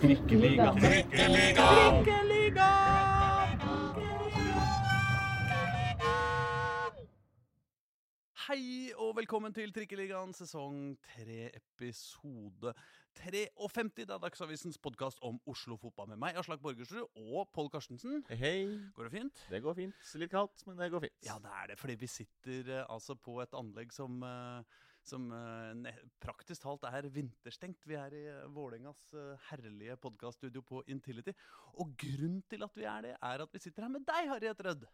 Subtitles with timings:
[0.00, 0.72] Trikkeliga.
[0.80, 2.68] Trikkeliga!
[8.46, 12.72] Hei og velkommen til Trikkeligaen sesong 3, episode
[13.20, 13.92] 53.
[14.00, 18.22] Det er Dagsavisens podkast om Oslo fotball med meg, Aslak Borgersrud, og Pål Karstensen.
[18.32, 18.62] Hei, hei.
[18.96, 19.46] Går det fint?
[19.52, 20.12] Det går fint.
[20.22, 21.18] Litt kaldt, men det går fint.
[21.28, 24.80] Ja, det er det, fordi vi sitter eh, altså på et anlegg som, eh,
[25.10, 27.86] som eh, praktisk talt er vinterstengt.
[27.88, 31.34] Vi er i uh, Vålerengas eh, herlige podkaststudio på Intility.
[31.82, 34.64] Og grunnen til at vi er det, er at vi sitter her med deg, Harriet
[34.66, 34.86] Rødd.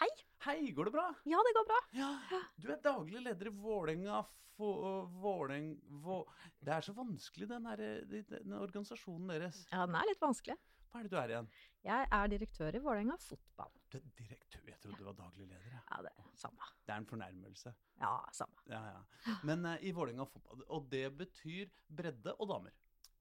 [0.00, 0.10] Hei.
[0.46, 1.08] Hei, går det bra?
[1.28, 1.80] Ja, det går bra.
[1.96, 2.12] Ja,
[2.60, 4.22] Du er daglig leder i Vålerenga
[4.62, 5.72] Våleng...
[6.04, 6.20] Vå...
[6.60, 9.64] Det er så vanskelig, den, her, den organisasjonen deres.
[9.72, 10.58] Ja, den er litt vanskelig.
[10.92, 11.48] Hva er det du er igjen?
[11.82, 13.72] Jeg er direktør i Vålerenga fotball.
[13.90, 14.62] Du er direktør.
[14.70, 15.80] Jeg trodde du var daglig leder.
[15.80, 16.68] Ja, det er samme.
[16.86, 17.72] Det er en fornærmelse.
[17.98, 18.62] Ja, samme.
[18.70, 19.34] Ja, ja.
[19.42, 20.62] Men uh, i Vålerenga fotball.
[20.68, 22.76] Og det betyr bredde og damer.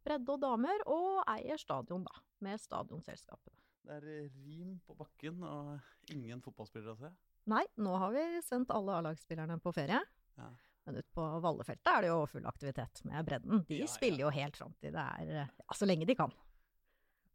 [0.05, 2.22] Bredde og damer, og eier stadion, da.
[2.46, 3.58] Med stadionselskapene.
[3.82, 7.10] Det er eh, rim på bakken og ingen fotballspillere å se.
[7.50, 9.98] Nei, nå har vi sendt alle A-lagsspillerne på ferie.
[10.38, 10.52] Ja.
[10.85, 13.66] Men ute på Vallefeltet er det jo full aktivitet med bredden.
[13.70, 13.90] De ja.
[13.90, 16.34] spiller jo helt fram til det er Ja, så lenge de kan.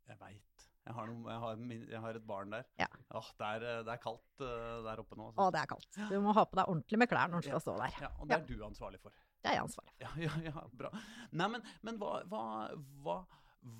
[0.06, 0.56] Jeg veit.
[0.87, 2.67] Jeg, har noen, jeg, har jeg har et barn der.
[2.79, 2.87] Ja.
[3.19, 5.33] Åh, det, er, det er kaldt eh, der oppe nå.
[5.34, 5.98] Å, det er kaldt.
[6.12, 7.97] Du må ha på deg ordentlig med klær når du skal stå der.
[8.05, 9.17] Ja, og det er du ansvarlig for.
[9.43, 10.05] Det er jeg ansvarlig for.
[10.06, 10.93] Ja, ja, ja, bra.
[11.34, 12.45] Nei, men, men hva, hva,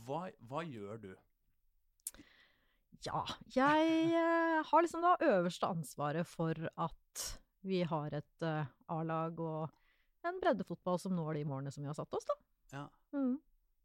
[0.09, 1.11] hva, hva, gjør du?
[3.07, 3.23] Ja,
[3.55, 7.27] jeg eh, har liksom da øverste ansvaret for at
[7.67, 11.99] vi har et eh, A-lag og en breddefotball som når de målene som vi har
[11.99, 12.37] satt oss, da.
[12.75, 13.37] Ja, Mm.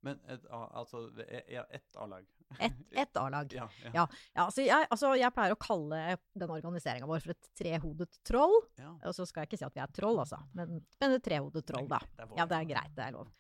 [0.01, 2.25] men et, altså e- ett A-lag.
[2.59, 2.73] Et,
[3.05, 3.53] et A-lag.
[3.55, 3.91] Ja, ja.
[3.95, 6.01] Ja, ja altså, jeg, altså jeg pleier å kalle
[6.35, 8.57] den organiseringa vår for et trehodet troll.
[9.05, 11.65] Og så skal jeg ikke si at vi er troll, altså, men, men et trehodet
[11.67, 12.01] troll, da.
[12.17, 13.31] Det er Ja, det er greit, det er lov.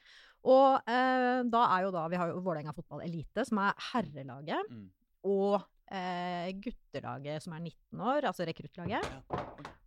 [0.41, 4.71] Og eh, da er jo da Vi har jo Vålerenga fotball elite, som er herrelaget,
[4.71, 4.87] Mm.
[5.29, 5.59] og
[5.91, 9.05] eh, guttelaget som er 19 år, altså rekruttlaget.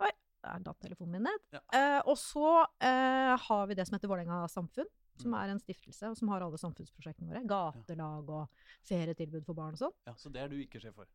[0.04, 0.10] Oi,
[0.44, 1.58] der datt telefonen min ned.
[1.74, 2.52] Eh, og så
[2.84, 4.86] eh, har vi det som heter Vålerenga samfunn,
[5.16, 5.38] som Mm.
[5.44, 7.46] er en stiftelse, og som har alle samfunnsprosjektene våre.
[7.46, 8.48] Gatelag og
[8.82, 9.92] ferietilbud for barn og sånn.
[10.06, 11.06] ja, Så det er du ikke sjef for?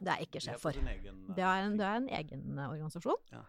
[0.00, 0.72] Det er ikke sjef for.
[0.72, 0.80] for.
[0.80, 3.42] er, egen, Det er en, det er en egen eh, organisasjon, Ja.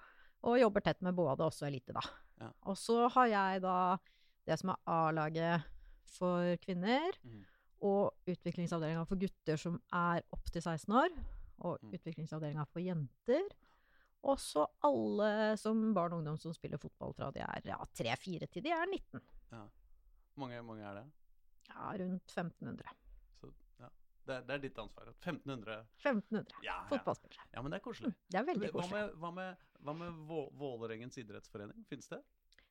[0.44, 2.02] og jobber tett med både også elite, da.
[2.40, 2.52] Ja.
[2.64, 3.98] Og så har jeg da
[4.46, 5.64] det som er A-laget
[6.06, 7.46] for kvinner, mm.
[7.82, 11.10] og utviklingsavdelinga for gutter som er opp til 16 år,
[11.60, 11.92] og Mm.
[11.94, 13.50] utviklingsavdelinga for jenter.
[14.24, 18.48] Og så alle som barn og ungdom som spiller fotball fra de er ja, 3-4
[18.50, 19.22] til de er 19.
[20.38, 21.06] Hvor mange, mange er det?
[21.72, 22.92] Ja, rundt 1500.
[23.40, 23.50] Så,
[23.82, 23.90] ja.
[24.28, 25.10] det, er, det er ditt ansvar.
[25.18, 26.76] 1500 1500 ja, ja.
[26.92, 27.48] fotballspillere.
[27.56, 28.14] ja, men det er koselig.
[28.30, 28.94] Det er veldig Hva koselig.
[29.02, 30.20] med, hva med, hva med
[30.62, 31.84] Vålerengens idrettsforening?
[31.90, 32.22] Fins det?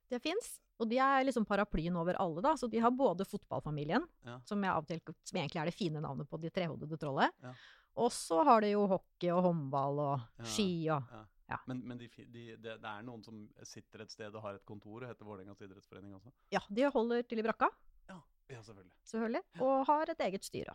[0.06, 2.53] Det fins, og de er liksom paraplyen over alle, da.
[2.54, 4.38] Så de har både fotballfamilien, Ja.
[4.47, 7.34] som, jeg av som egentlig er det fine navnet på de trehodede trollet.
[7.43, 7.50] Ja.
[7.98, 10.44] Og så har de jo hockey og håndball og Ja.
[10.44, 11.03] ski og
[11.46, 11.54] Ja.
[11.54, 11.60] Ja.
[11.66, 14.64] Men, men de, de, det, det er noen som sitter et sted og har et
[14.66, 16.32] kontor og heter Vålerengas idrettsforening også?
[16.54, 17.70] Ja, de holder til i brakka,
[18.10, 18.20] Ja,
[18.50, 18.96] ja selvfølgelig.
[19.12, 19.44] selvfølgelig.
[19.66, 20.74] Og har et eget styre.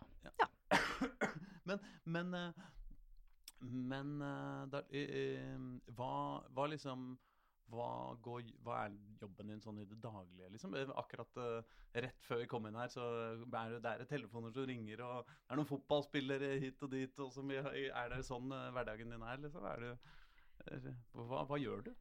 [1.68, 2.62] men men, eh,
[3.60, 6.14] men eh, eh, hva,
[6.56, 7.12] hva liksom
[7.72, 7.88] hva,
[8.24, 10.74] går, hva er jobben din sånn i det daglige, liksom?
[10.76, 14.52] Eh, Akkurat uh, rett før vi kom inn her, så er det, det er telefoner
[14.54, 18.52] som ringer, og det er noen fotballspillere hit og dit, og vi, er det sånn
[18.52, 19.64] uh, hverdagen din er, liksom?
[19.72, 20.10] Er eh,
[21.14, 21.92] hva, hva gjør du?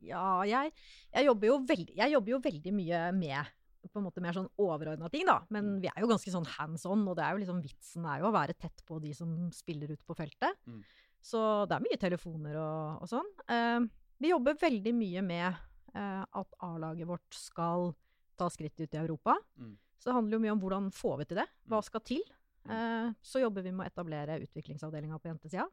[0.00, 0.72] Ja, jeg,
[1.12, 3.50] jeg, jobber jo veldig, jeg jobber jo veldig mye med
[3.90, 5.38] på en måte mer sånn overordna ting, da.
[5.48, 5.80] Men Mm.
[5.80, 8.28] vi er jo ganske sånn hands on, og det er jo liksom vitsen er jo
[8.28, 10.56] å være tett på de som spiller ute på feltet.
[10.68, 10.82] Mm.
[11.20, 13.30] Så det er mye telefoner og, og sånn.
[13.48, 13.80] Eh,
[14.20, 15.46] vi jobber veldig mye med
[15.94, 17.94] eh, at A-laget vårt skal
[18.36, 19.36] ta skritt ut i Europa.
[19.58, 19.76] Mm.
[20.00, 21.48] Så det handler jo mye om hvordan får vi til det?
[21.68, 21.84] Hva Mm.
[21.88, 22.22] skal til?
[22.68, 25.64] Eh, så jobber vi med å etablere utviklingsavdelinga på jentesida.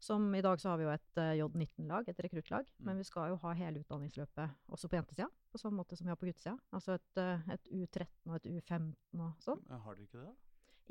[0.00, 2.64] Som i dag så har vi jo et eh, J19-lag, et rekruttlag.
[2.78, 2.84] Mm.
[2.88, 5.26] Men vi skal jo ha hele utdanningsløpet også på jentesida.
[5.52, 6.54] På samme måte som vi har på guttesida.
[6.72, 8.94] Altså et, eh, et U13 og et U15
[9.26, 9.60] og sånn.
[9.68, 10.32] Har dere ikke det?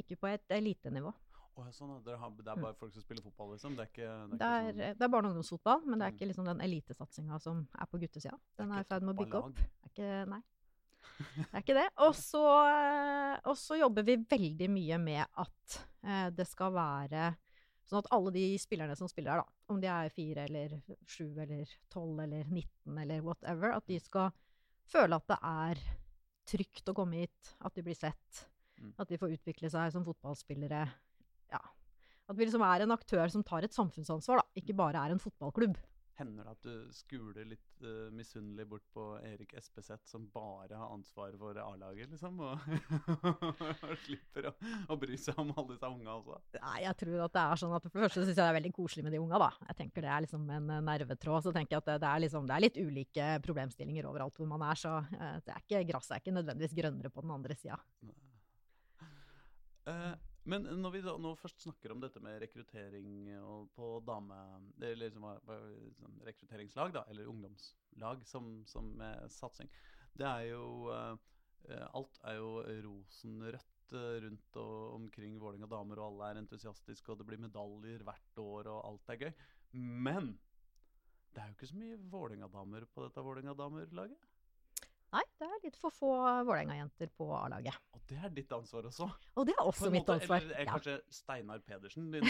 [0.04, 1.12] Ikke på et elitenivå.
[1.60, 3.74] Oh, sånn, dere har, det er bare folk som spiller fotball, liksom?
[3.76, 4.38] Det er ikke, det er Mm.
[4.38, 6.16] Det er, sånn det er barne- og ungdomsfotball, men det er Mm.
[6.20, 8.38] ikke liksom den elitesatsinga som er på guttesida.
[8.58, 9.56] Den er i ferd med å bygge opp.
[9.56, 10.42] Det er ikke, nei.
[11.20, 11.90] Det er ikke det.
[12.00, 17.36] Eh, og så jobber vi veldig mye med at eh, det skal være
[17.90, 20.76] sånn at alle de spillerne som spiller her, da, om de er fire eller
[21.10, 24.30] sju eller tolv eller 19 eller whatever, at de skal
[24.90, 25.82] føle at det er
[26.50, 28.46] trygt å komme hit, at de blir sett,
[28.80, 28.94] Mm.
[28.98, 30.86] at de får utvikle seg som fotballspillere.
[31.52, 31.60] Ja.
[32.30, 35.20] At vi liksom er en aktør som tar et samfunnsansvar, da, ikke bare er en
[35.20, 35.76] fotballklubb.
[36.20, 40.92] Hender det at du skuler litt uh, misunnelig bort på Erik Espeseth, som bare har
[40.92, 42.42] ansvaret for A-laget, liksom?
[42.44, 42.66] Og,
[43.88, 44.54] og slipper å,
[44.92, 46.40] å, bry seg om alle disse unga også?
[46.60, 48.58] Nei, jeg tror at det er sånn at For det første syns jeg det er
[48.60, 49.50] veldig koselig med de unga, da.
[49.72, 51.48] Jeg tenker det er liksom en nervetråd.
[51.48, 54.50] Så tenker jeg at det, det, er, liksom, det er litt ulike problemstillinger overalt hvor
[54.52, 54.80] man er.
[54.80, 57.80] Så uh, det er ikke, gresset er ikke nødvendigvis grønnere på den andre sida.
[59.90, 60.14] Uh,
[60.50, 63.30] men når vi da, nå først snakker om dette med rekruttering
[63.76, 64.38] på dame...
[64.80, 65.28] Eller liksom,
[65.86, 68.92] liksom, rekrutteringslag, da, eller ungdomslag som, som
[69.34, 69.70] satsing.
[70.18, 71.16] Det er jo uh,
[71.94, 72.52] Alt er jo
[72.86, 73.94] rosenrødt
[74.24, 78.70] rundt og omkring Vålerenga damer, og alle er entusiastiske, og det blir medaljer hvert år,
[78.72, 79.32] og alt er gøy.
[79.76, 80.32] Men
[81.34, 84.29] det er jo ikke så mye Vålerenga-damer på dette Vålerenga-damerlaget?
[85.10, 86.10] Nei, det er litt for få
[86.46, 87.78] Vålerenga-jenter på A-laget.
[87.98, 89.08] Og det er ditt ansvar også?
[89.42, 90.44] Og det er også mitt måte, ansvar.
[90.46, 90.76] Eller er ja.
[90.76, 92.28] kanskje Steinar Pedersen din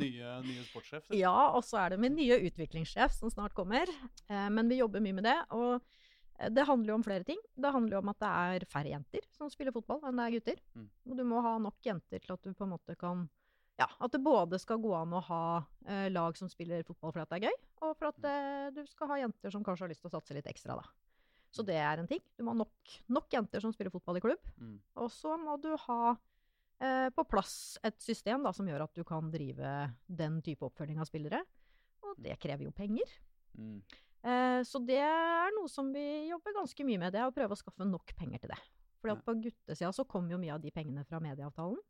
[0.00, 1.06] nye, nye sportssjef?
[1.14, 3.90] Ja, og så er det min nye utviklingssjef som snart kommer.
[4.26, 5.36] Eh, men vi jobber mye med det.
[5.54, 7.42] Og eh, det handler jo om flere ting.
[7.54, 10.38] Det handler jo om at det er færre jenter som spiller fotball enn det er
[10.38, 10.62] gutter.
[10.74, 10.90] Mm.
[11.06, 13.28] Og du må ha nok jenter til at du på en måte kan
[13.76, 15.42] ja, At det både skal gå an å ha
[15.84, 18.28] eh, lag som spiller fotball fordi det er gøy, og for at mm.
[18.30, 20.86] eh, du skal ha jenter som kanskje har lyst til å satse litt ekstra, da.
[21.56, 22.20] Så det er en ting.
[22.36, 24.48] Du må ha nok, nok jenter som spiller fotball i klubb.
[24.60, 24.78] Mm.
[25.00, 29.04] Og så må du ha eh, på plass et system da, som gjør at du
[29.08, 29.76] kan drive
[30.06, 31.40] den type oppfølging av spillere.
[32.04, 33.16] Og det krever jo penger.
[33.56, 33.80] Mm.
[34.26, 37.14] Eh, så det er noe som vi jobber ganske mye med.
[37.14, 38.60] Det er å prøve å skaffe nok penger til det.
[39.00, 41.80] Fordi at på guttesida så kommer jo mye av de pengene fra medieavtalen.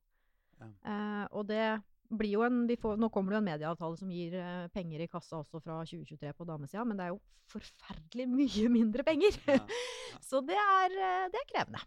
[0.61, 0.71] Ja.
[0.71, 1.65] Eh, og det
[2.11, 5.61] en, får, Nå kommer det jo en medieavtale som gir uh, penger i kassa også
[5.61, 7.21] fra 2023 på damesida, men det er jo
[7.53, 9.39] forferdelig mye mindre penger.
[9.47, 9.83] Ja, ja.
[10.29, 11.83] Så det er, uh, det er, krevende.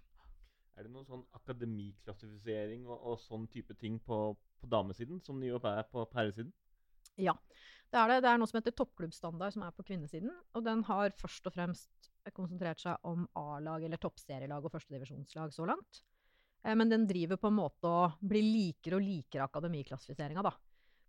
[0.80, 4.19] Er det noen sånn akademiklassifisering og, og sånn type ting på,
[4.62, 6.54] på damesiden som det jo er på herresiden?
[7.19, 7.33] Ja,
[7.92, 8.19] det er det.
[8.24, 10.31] Det er noe som heter toppklubbstandard, som er på kvinnesiden.
[10.56, 15.65] Og den har først og fremst konsentrert seg om A-lag eller toppserielag og førstedivisjonslag så
[15.68, 16.04] langt.
[16.63, 20.53] Eh, men den driver på en måte å bli likere og likere akademiklassifiseringa, da.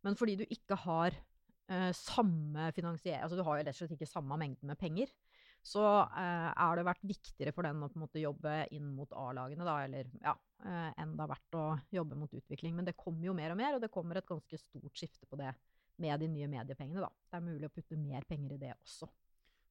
[0.07, 3.99] Men fordi du ikke har eh, samme finansiering Altså du har jo rett og slett
[3.99, 5.13] ikke samme mengden med penger.
[5.61, 9.11] Så eh, er det vært viktigere for den å på en måte jobbe inn mot
[9.13, 10.33] A-lagene, da, eller ja,
[10.65, 12.79] eh, enn det har vært å jobbe mot utvikling.
[12.79, 15.39] Men det kommer jo mer og mer, og det kommer et ganske stort skifte på
[15.41, 15.53] det
[16.01, 17.11] med de nye mediepengene, da.
[17.29, 19.11] Det er mulig å putte mer penger i det også.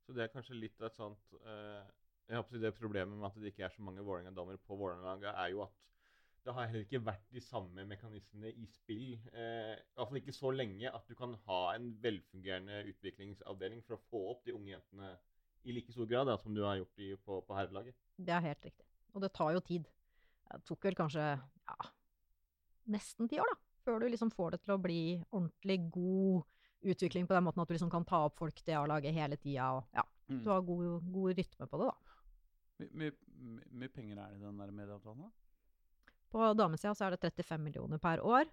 [0.06, 1.90] Så det er kanskje litt av et sånt eh,
[2.30, 5.54] jeg håper Det Problemet med at det ikke er så mange Vålerenga-damer på Vålerenga, er
[5.54, 5.76] jo at
[6.46, 9.18] det har heller ikke vært de samme mekanismene i spill.
[9.34, 14.22] Eh, Iallfall ikke så lenge at du kan ha en velfungerende utviklingsavdeling for å få
[14.32, 15.12] opp de unge jentene
[15.68, 17.98] i like stor grad da, som du har gjort i, på, på herrelaget.
[18.16, 18.88] Det er helt riktig.
[19.14, 19.90] Og det tar jo tid.
[20.50, 21.90] Det tok vel kanskje ja,
[22.96, 26.48] nesten ti år, da, før du liksom får det til å bli ordentlig god
[26.90, 29.74] utvikling på den måten at du liksom kan ta opp folk til A-laget hele tida.
[29.76, 30.44] Og ja, mm.
[30.46, 32.09] du har god, god rytme på det, da.
[32.80, 33.12] Mye mye
[33.84, 35.28] my penger er det i den der medieavtalen?
[35.28, 36.16] da?
[36.30, 38.50] På damesida så er det 35 millioner per år.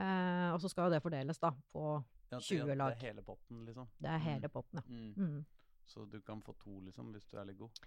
[0.00, 1.86] Eh, og så skal jo det fordeles da på
[2.30, 2.94] ja, 20 lag.
[2.94, 3.88] Det er hele potten, liksom?
[3.98, 4.54] Det er hele mm.
[4.54, 4.84] potten, ja.
[4.86, 5.14] Mm.
[5.16, 5.40] Mm.
[5.90, 7.82] Så du kan få to, liksom, hvis du er litt god?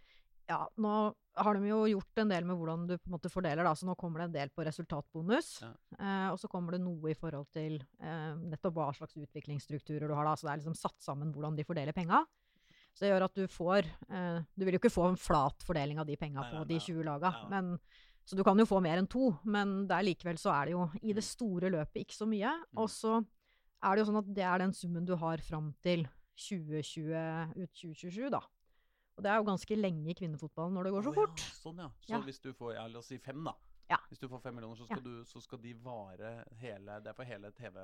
[0.50, 0.92] Ja, nå
[1.40, 3.72] har de jo gjort en del med hvordan du på en måte fordeler, da.
[3.80, 5.54] Så nå kommer det en del på resultatbonus.
[5.64, 5.72] Ja.
[5.96, 10.16] Eh, og så kommer det noe i forhold til eh, nettopp hva slags utviklingsstrukturer du
[10.18, 10.36] har, da.
[10.36, 12.26] Så det er liksom satt sammen hvordan de fordeler penga.
[12.94, 16.02] Så det gjør at du får eh, Du vil jo ikke få en flat fordeling
[16.02, 17.34] av de penga på de 20 laga.
[17.52, 17.76] Men,
[18.24, 20.86] så du kan jo få mer enn to, men der likevel så er det jo
[21.02, 21.30] i det mm.
[21.32, 22.54] store løpet ikke så mye.
[22.70, 22.84] Mm.
[22.84, 23.18] Og så
[23.84, 26.06] er det jo sånn at det er den summen du har fram til
[26.40, 27.14] 2020,
[27.60, 28.42] ut 2027, da.
[29.14, 31.44] Og det er jo ganske lenge i kvinnefotballen når det går så fort.
[31.44, 31.90] Ja, sånn, ja.
[32.06, 32.22] Så ja.
[32.26, 33.54] hvis du får, ja, la oss si fem, da.
[33.92, 34.00] Ja.
[34.10, 36.30] Hvis du får fem millioner, så skal, du, så skal de vare
[36.62, 37.78] hele Det er for hele TV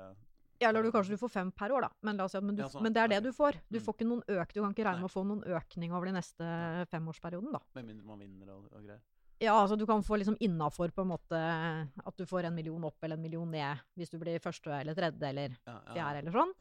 [0.68, 1.90] eller du, kanskje du får fem per år, da.
[2.06, 2.84] Men, si at, men, du, ja, sånn.
[2.84, 3.56] men det er det du får.
[3.70, 3.84] Du mm.
[3.86, 6.50] får noen øk, du kan ikke regne med å få noen økning over de neste
[6.92, 7.62] femårsperioden, da.
[7.78, 9.00] Med mindre man vinner og, og, greier?
[9.40, 12.82] Ja, altså du kan få liksom innafor på en måte at du får en million
[12.84, 16.52] opp eller en million ned hvis du blir første eller tredje eller fjerde eller sånn.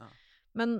[0.55, 0.77] Men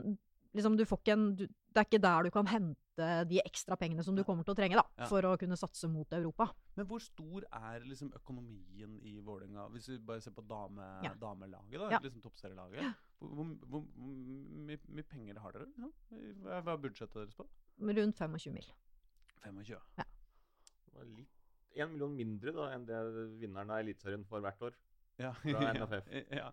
[0.55, 3.77] liksom du får ikke en du, Det er ikke der du kan hente de ekstra
[3.79, 5.07] pengene som du kommer til å trenge da, ja.
[5.07, 6.49] for å kunne satse mot Europa.
[6.75, 11.13] Men hvor stor er liksom økonomien i Vålerenga, hvis vi bare ser på dame, ja.
[11.21, 12.01] damelaget, da, ja.
[12.03, 12.97] liksom toppserielaget?
[13.21, 14.13] Hvor, hvor, hvor,
[14.67, 15.69] mye, mye, penger har dere?
[15.77, 17.47] Hva, hva er budsjettet deres på?
[17.79, 18.69] Rundt 25 mil.
[19.45, 19.79] 25?
[19.99, 20.07] Ja.
[20.89, 21.39] Det var litt,
[21.79, 22.99] en million mindre da, enn det
[23.39, 24.77] vinneren av Eliteserien får hvert år.
[25.19, 25.33] Ja.
[25.43, 26.11] Fra NFF.
[26.41, 26.49] ja.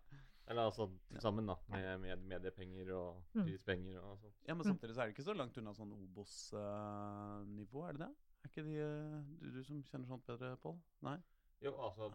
[0.47, 1.57] Eller altså til sammen, da.
[1.73, 3.43] Med, med mediepenger og mm.
[3.43, 4.37] prispenger og sånt.
[4.47, 8.13] Ja, Men samtidig så er det ikke så langt unna sånn Obos-nivå, er det det?
[8.45, 10.79] Er ikke de uh, du, du, som kjenner sånt bedre, Pål?
[11.09, 11.19] Nei?
[11.65, 12.13] Jo, altså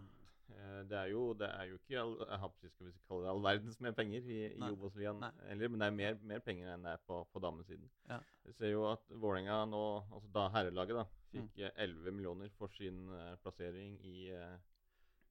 [0.51, 2.15] Eh, Det er jo, det er jo ikke all,
[2.63, 5.87] jeg skal vi kalle det all verdens med penger i, i Obos-ligaen heller, men det
[5.87, 7.89] er mer, mer penger enn det er på, på damesiden.
[8.09, 8.19] Ja.
[8.47, 11.45] Jeg ser jo at Vålerenga nå, altså da herrelaget, da, Mm.
[11.45, 11.77] fikk mm.
[11.79, 14.57] 11 millioner for sin eh, plassering i uh,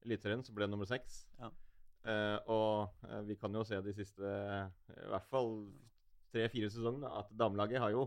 [0.06, 1.26] Eliteserien, så ble det nummer seks.
[1.36, 1.50] Ja.
[2.08, 5.50] Eh, og eh, vi kan jo se de siste eh, i hvert fall
[6.32, 8.06] tre-fire sesongene at damelaget har jo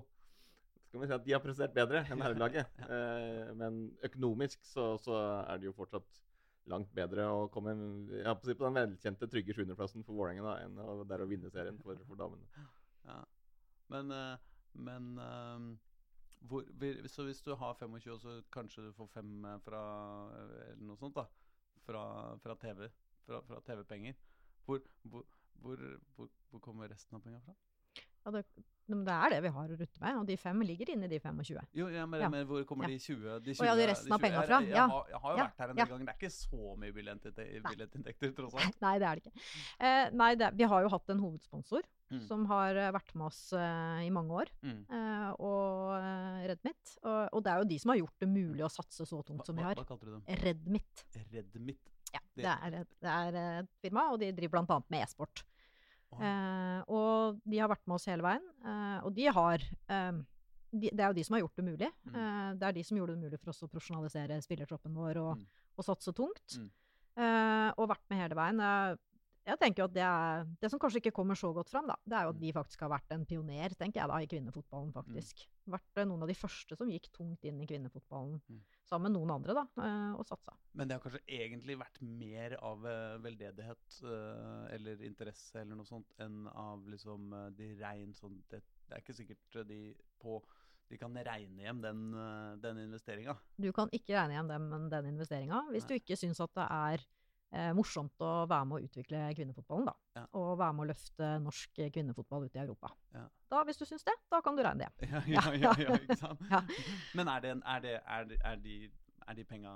[0.88, 2.70] skal vi si at de har prestert bedre enn herrelaget.
[3.60, 6.20] Men økonomisk så, så er det jo fortsatt
[6.70, 11.18] langt bedre å komme holdt på, den velkjente trygge sjuendeplassen for Vålerenga enn å, det
[11.18, 12.46] er å vinne serien for, for damene.
[13.10, 13.18] Ja.
[13.90, 14.14] Men,
[14.86, 15.10] men
[16.46, 16.70] hvor,
[17.10, 19.34] Så hvis du har 25, så kanskje du får fem
[19.66, 19.82] fra
[20.38, 21.26] Eller noe sånt, da.
[21.90, 22.06] Fra,
[22.46, 22.86] fra TV.
[23.28, 24.16] Fra, fra TV-penger.
[24.66, 24.80] Hvor,
[25.12, 25.26] hvor,
[25.64, 27.56] hvor, hvor, kommer resten av penga fra?
[28.24, 28.42] Ja, det,
[28.88, 31.18] det er det vi har å rutte med, og de fem ligger inne i de
[31.20, 31.58] 25.
[31.76, 32.30] Jo, ja, men, Ja.
[32.32, 34.60] men hvor kommer de 20 de 20, ja, de resten av penga fra?
[34.64, 36.06] Jeg, jeg, har, jeg har jo vært her en del ganger.
[36.08, 38.80] Det er ikke så mye billettinntekter, tross alt.
[38.84, 39.44] Nei, det er det ikke.
[39.90, 42.20] Eh, nei, det, vi har jo hatt en hovedsponsor Mm.
[42.28, 44.82] som har eh, vært med oss eh, i mange år, Mm.
[44.86, 46.92] eh, og uh, Redmit.
[47.02, 49.48] Og, og det er jo de som har gjort det mulig å satse så tungt
[49.48, 49.80] som vi hva, har.
[49.82, 50.22] hva kalte du dem?
[50.44, 51.06] Redmit.
[51.32, 51.90] Redmit?
[52.14, 55.44] Ja, Det- er, et- det er et firma, og de driver annet med e-sport.
[56.14, 58.44] Eh, og de har vært med oss hele veien.
[58.64, 60.12] Eh, og de har eh,
[60.74, 61.90] de, Det er jo de som har gjort det mulig.
[62.10, 62.16] Mm.
[62.18, 65.38] Eh, det er de som gjorde det mulig for oss å profesjonalisere spillertroppen vår og,
[65.38, 65.46] Mm.
[65.78, 66.58] og satse tungt.
[66.58, 66.70] Mm.
[67.18, 68.60] Eh, og vært med hele veien.
[68.60, 68.96] Eh,
[69.46, 71.96] jeg tenker jo at det er Det som kanskje ikke kommer så godt fram, da,
[72.08, 72.42] det er jo at Mm.
[72.42, 75.46] de faktisk har vært en pioner, tenker jeg da, i kvinnefotballen, faktisk.
[75.68, 78.62] Vært eh, noen av de første som gikk tungt inn i kvinnefotballen, Mm.
[78.90, 80.56] Sammen med noen andre, da, eh, og satsa.
[80.78, 85.88] Men det har kanskje egentlig vært mer av eh, veldedighet eh, eller interesse eller noe
[85.88, 89.80] sånt enn av liksom de rein sånn det, det er ikke sikkert de
[90.22, 90.42] på
[90.92, 92.02] De kan regne hjem den,
[92.62, 93.34] den investeringa.
[93.58, 95.96] Du kan ikke regne hjem den, den investeringa hvis Nei.
[95.96, 97.06] du ikke syns at det er
[97.78, 99.94] morsomt å være med å utvikle kvinnefotballen, da.
[100.18, 100.24] Ja.
[100.40, 102.90] Og være med å løfte norsk kvinnefotball ut i Europa.
[103.14, 103.28] Ja.
[103.54, 105.10] Da, hvis du syns det, da kan du regne det.
[105.30, 106.42] Ja, ja, ja, ikke sant?
[106.54, 106.64] Ja.
[107.14, 108.78] Men er, det, er, det, er, det, er de,
[109.28, 109.76] er de penga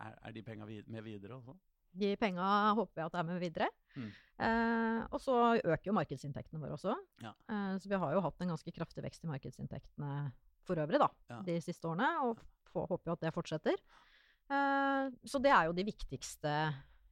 [0.00, 1.54] er, er de penga med videre også?
[1.94, 3.68] De penga håper jeg at er med videre.
[3.94, 4.08] Mm.
[4.46, 6.96] Eh, og så øker jo markedsinntektene våre også.
[7.22, 7.30] Ja.
[7.46, 10.16] Eh, så vi har jo hatt en ganske kraftig vekst i markedsinntektene
[10.66, 11.10] for øvrig da,
[11.46, 12.40] de siste årene, og
[12.74, 13.78] håper jo at det fortsetter.
[14.52, 16.52] Eh, så det er jo de viktigste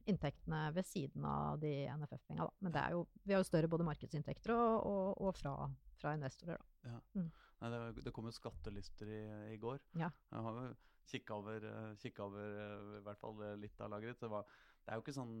[0.09, 2.43] inntektene ved siden av de NFF-penga.
[2.43, 2.51] da.
[2.59, 5.53] Men det jo, vi har jo større både markedsinntekter og, og, og fra,
[6.01, 6.59] fra investorer.
[6.83, 6.99] da.
[7.63, 9.21] Nei, det, det kom jo skattelister i,
[9.55, 9.79] i går.
[9.99, 10.11] Ja.
[10.33, 10.59] Jeg har
[11.07, 14.19] kikka over, eh, kikket over eh, i hvert fall eh, litt av lageret.
[14.19, 14.47] Det, var,
[14.83, 15.35] det er jo ikke sånn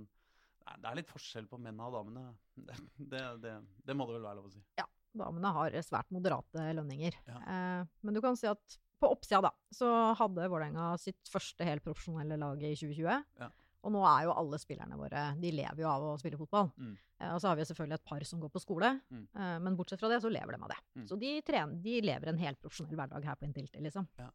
[0.63, 2.25] Det er litt forskjell på mennene og damene.
[2.71, 2.79] Det,
[3.11, 4.63] det, det, det må det vel være lov å si.
[4.79, 7.15] Ja, Damene har svært moderate lønninger.
[7.27, 7.39] Ja.
[7.43, 11.83] Eh, men du kan si at på oppsida da, så hadde Vålerenga sitt første helt
[11.85, 13.23] profesjonelle lag i 2020.
[13.43, 13.49] Ja.
[13.83, 16.69] Og nå er jo alle spillerne våre De lever jo av å spille fotball.
[16.79, 16.93] Mm.
[17.19, 19.25] Eh, og så har vi selvfølgelig et par som går på skole, Mm.
[19.35, 20.77] eh, men bortsett fra det så lever de av det.
[20.95, 21.07] Mm.
[21.09, 24.07] Så de, trener, de lever en helt profesjonell hverdag her på Intility, liksom.
[24.17, 24.29] Ja.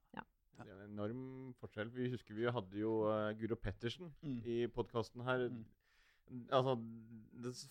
[0.58, 1.88] Det er en enorm forskjell.
[1.94, 4.38] Vi husker vi hadde jo uh, Guro Pettersen Mm.
[4.44, 5.48] i podkasten her.
[5.48, 5.64] Mm.
[6.52, 6.74] Altså,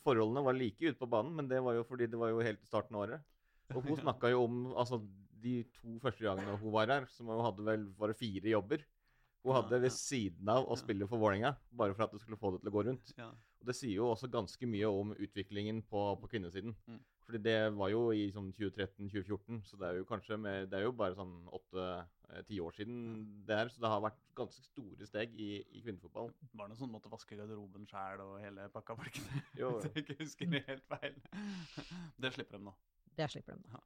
[0.06, 2.64] Forholdene var like ute på banen, men det var jo fordi det var jo helt
[2.64, 3.22] i starten av året.
[3.76, 4.04] Og hun Ja.
[4.08, 5.02] snakka jo om altså,
[5.44, 8.86] de to første gangene hun var her, som hun hadde vel bare fire jobber.
[9.46, 12.40] Hun Ja, hadde ved siden av å spille for Vålerenga, bare for at du skulle
[12.42, 13.14] få det til å gå rundt.
[13.20, 13.30] Ja.
[13.62, 16.76] Og det sier jo også ganske mye om utviklingen på, på kvinnesiden.
[16.90, 16.98] Mm.
[17.28, 20.86] Fordi det var jo i sånn 2013-2014, så det er jo kanskje mer, det er
[20.86, 23.02] jo bare sånn åtte-ti år siden
[23.48, 23.72] det er.
[23.74, 26.32] Så det har vært ganske store steg i, i kvinnefotballen.
[26.54, 28.96] Var det noe sånn måtte vaske garderoben sjæl og hele pakka?
[28.96, 29.44] Var det ikke det?
[29.60, 29.74] Jo.
[29.76, 31.20] Hvis jeg ikke husker det helt feil.
[32.24, 32.76] Det slipper de nå.
[33.18, 33.76] Det slipper de.
[33.76, 33.84] Ja,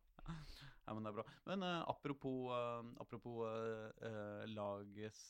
[0.91, 1.25] men det er bra.
[1.47, 5.21] Men uh, apropos, uh, apropos uh, lagets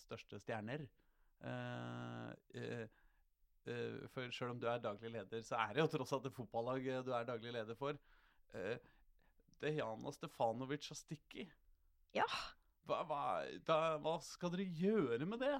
[0.00, 0.86] største stjerner.
[4.12, 6.84] for selv om du er daglig leder, så er det jo tross alt et fotballag
[7.04, 7.98] du er daglig leder for.
[8.54, 8.76] Uh,
[9.62, 11.46] Dejana Stefanovic og Sticky.
[12.14, 12.26] Ja.
[12.84, 13.20] Hva, hva,
[13.64, 15.54] da, hva skal dere gjøre med det?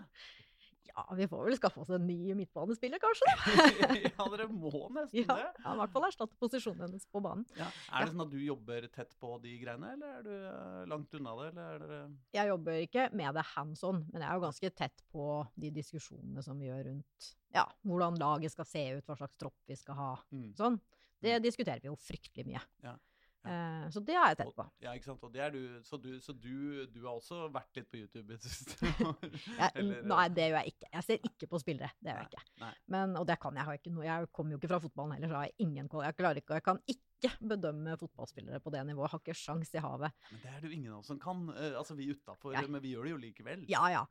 [0.90, 3.30] Ja, vi får vel skaffe oss en ny midtbanespiller, kanskje?
[4.04, 5.46] ja, dere må nesten Ja, det.
[5.64, 7.46] ja, I hvert fall erstatte posisjonen hennes på banen.
[7.58, 7.66] Ja.
[7.90, 11.16] Er det sånn at du jobber tett på de greiene, eller er du eh, langt
[11.18, 11.48] unna det?
[11.54, 12.00] Eller er dere
[12.36, 15.28] Jeg jobber ikke med det hands on, men jeg er jo ganske tett på
[15.64, 19.56] de diskusjonene som vi gjør rundt ja, hvordan laget skal se ut, hva slags tropp
[19.70, 20.12] vi skal ha.
[20.34, 20.48] mm.
[20.58, 20.78] Sånn.
[21.24, 22.60] Det diskuterer vi jo fryktelig mye.
[22.84, 22.96] Ja,
[23.44, 24.64] Eh, så det har jeg tett på.
[24.64, 25.24] Og, ja, ikke sant.
[25.36, 28.40] Er du, så du, så du, du har også vært litt på YouTube i det
[28.40, 28.78] siste?
[29.60, 30.88] ja, nei, det gjør jeg ikke.
[30.88, 31.90] Jeg ser ikke på spillere.
[32.00, 32.70] Det gjør jeg ikke.
[32.94, 33.80] Men, og det kan jeg.
[33.80, 35.90] Ikke noe, jeg kommer jo ikke fra fotballen heller, så har jeg ingen.
[36.08, 39.06] Jeg klarer ikke, jeg kan ikke bedømme fotballspillere på det nivået.
[39.06, 40.16] Jeg Har ikke sjans i havet.
[40.30, 41.44] Men det er det jo ingen av oss som kan.
[41.52, 43.66] eh, altså vi utafor, men vi gjør det jo likevel.
[43.68, 44.06] Ja, ja.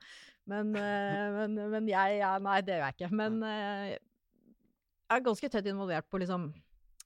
[0.49, 3.11] Men, eh, men, men jeg ja, Nei, det gjør jeg ikke.
[3.17, 6.51] Men eh, jeg er ganske tett involvert på liksom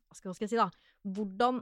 [0.07, 0.69] hva skal jeg si, da?
[1.03, 1.60] Hvordan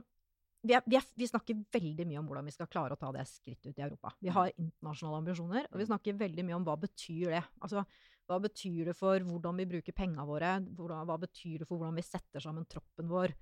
[0.66, 3.12] vi, er, vi, er, vi snakker veldig mye om hvordan vi skal klare å ta
[3.14, 4.12] det skrittet ut i Europa.
[4.22, 7.42] Vi har internasjonale ambisjoner, og vi snakker veldig mye om hva betyr det.
[7.62, 7.84] Altså,
[8.26, 10.56] hva betyr det for hvordan vi bruker pengene våre?
[10.66, 13.34] Hvordan, hva betyr det for hvordan vi setter sammen troppen vår?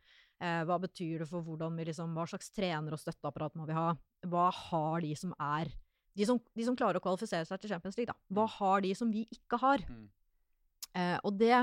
[0.45, 3.79] Eh, hva betyr det for hvordan vi liksom, hva slags trener og støtteapparat må vi
[3.79, 3.89] ha?
[4.29, 5.73] Hva har de som er
[6.15, 8.35] de som, de som klarer å kvalifisere seg til Champions League, da.
[8.35, 9.83] Hva har de som vi ikke har?
[9.91, 10.05] Mm.
[10.95, 11.57] Eh, og det,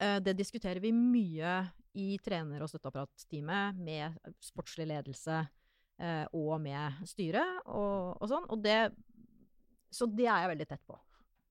[0.00, 1.58] eh, det diskuterer vi mye
[1.98, 5.40] i trener- og støtteapparatteamet med sportslig ledelse
[5.98, 8.46] eh, og med styret og, og sånn.
[8.54, 8.78] Og det,
[9.90, 10.98] så det er jeg veldig tett på.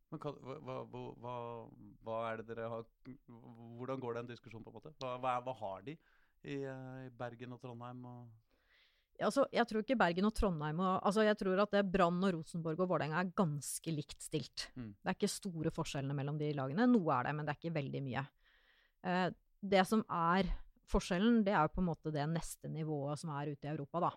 [0.07, 0.31] Hva,
[0.63, 1.35] hva, hva,
[2.07, 2.85] hva- er det dere har
[3.27, 4.93] Hvordan går den diskusjonen, på en måte?
[5.03, 5.97] Hva, har de
[6.47, 8.05] i, eh, i Bergen og Trondheim?
[8.07, 8.27] Og
[9.17, 12.35] Altså, jeg tror ikke Bergen og Trondheim og, altså Jeg tror at det Brann og
[12.35, 14.67] Rosenborg og Vålerenga er ganske likt stilt.
[14.77, 14.91] Mm.
[14.93, 16.85] Det er ikke store forskjellene mellom de lagene.
[16.87, 18.23] Noe er det, men det er ikke veldig mye.
[19.09, 19.27] Eh,
[19.61, 20.49] det som er
[20.87, 24.07] forskjellen, det er jo på en måte det neste nivået som er ute i Europa,
[24.07, 24.11] da.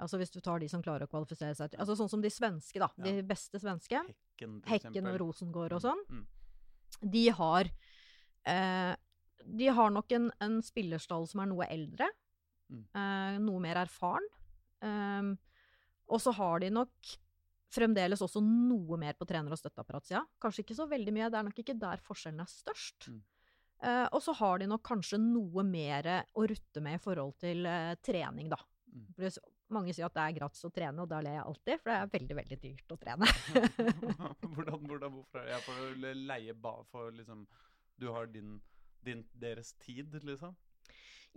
[0.00, 2.30] Altså hvis du tar de som klarer å kvalifisere seg til Altså sånn som de
[2.32, 2.88] svenske, da.
[3.04, 4.00] De beste svenske.
[4.00, 5.18] Hekken, Hekken og.
[5.20, 6.00] Rosengård og sånn.
[6.08, 6.24] Mm.
[7.12, 7.68] De har
[8.48, 8.94] eh,
[9.60, 12.08] De har nok en, en spillerstall som er noe eldre.
[12.72, 12.84] Mm.
[12.96, 14.30] Eh, noe mer erfaren.
[14.80, 15.34] Um,
[16.08, 17.10] og så har de nok
[17.70, 20.24] fremdeles også noe mer på trener- og støtteapparatsida.
[20.42, 23.10] Kanskje ikke så veldig mye, det er nok ikke der forskjellen er størst.
[23.12, 23.20] Mm.
[23.80, 27.64] Eh, og så har de nok kanskje noe mer å rutte med i forhold til
[27.64, 28.58] uh, trening, da.
[28.92, 29.30] Mm.
[29.70, 31.96] Mange sier at det er gratis å trene, og da ler jeg alltid, for det
[31.96, 33.28] er veldig, veldig dyrt å trene.
[34.56, 35.54] hvordan, hvordan, hvorfor er det?
[35.54, 37.46] Jeg får leie ba for liksom
[38.00, 38.58] Du har din,
[39.06, 40.56] din deres tid, liksom?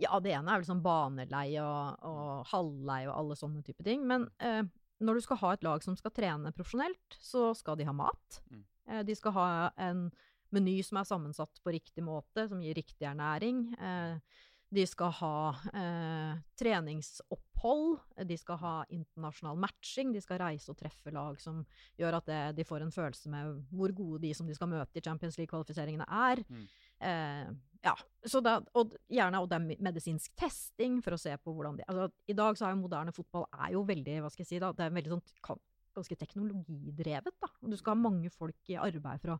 [0.02, 4.02] Ja, det ene er vel sånn baneleie og, og halvleie og alle sånne type ting.
[4.10, 4.66] Men uh,
[5.00, 8.42] når du skal ha et lag som skal trene profesjonelt, så skal de ha mat.
[8.50, 8.64] Mm.
[9.08, 9.48] De skal ha
[9.80, 10.08] en
[10.54, 13.66] meny som er sammensatt på riktig måte, som gir riktig ernæring.
[13.74, 14.42] Eh,
[14.74, 15.36] de skal ha
[15.76, 21.60] eh, treningsopphold, de skal ha internasjonal matching, de skal reise og treffe lag som
[22.00, 24.98] gjør at det, de får en følelse med hvor gode de som de skal møte
[24.98, 26.42] i Champions League-kvalifiseringene er.
[26.48, 26.64] Mm.
[27.10, 27.52] Eh,
[27.84, 31.76] ja, så da, og gjerne og det er medisinsk testing for å se på hvordan
[31.78, 34.54] de altså, I dag så er jo moderne fotball er jo veldig hva skal jeg
[34.54, 35.60] si da, det er veldig sånn
[35.94, 37.36] ganske teknologidrevet.
[37.38, 39.38] da, og Du skal ha mange folk i arbeid for å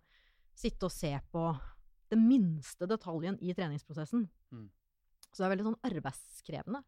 [0.58, 1.44] sitte og se på
[2.12, 4.28] den minste detaljen i treningsprosessen.
[4.54, 4.68] Mm.
[5.30, 6.84] Så det er veldig sånn arbeidskrevende.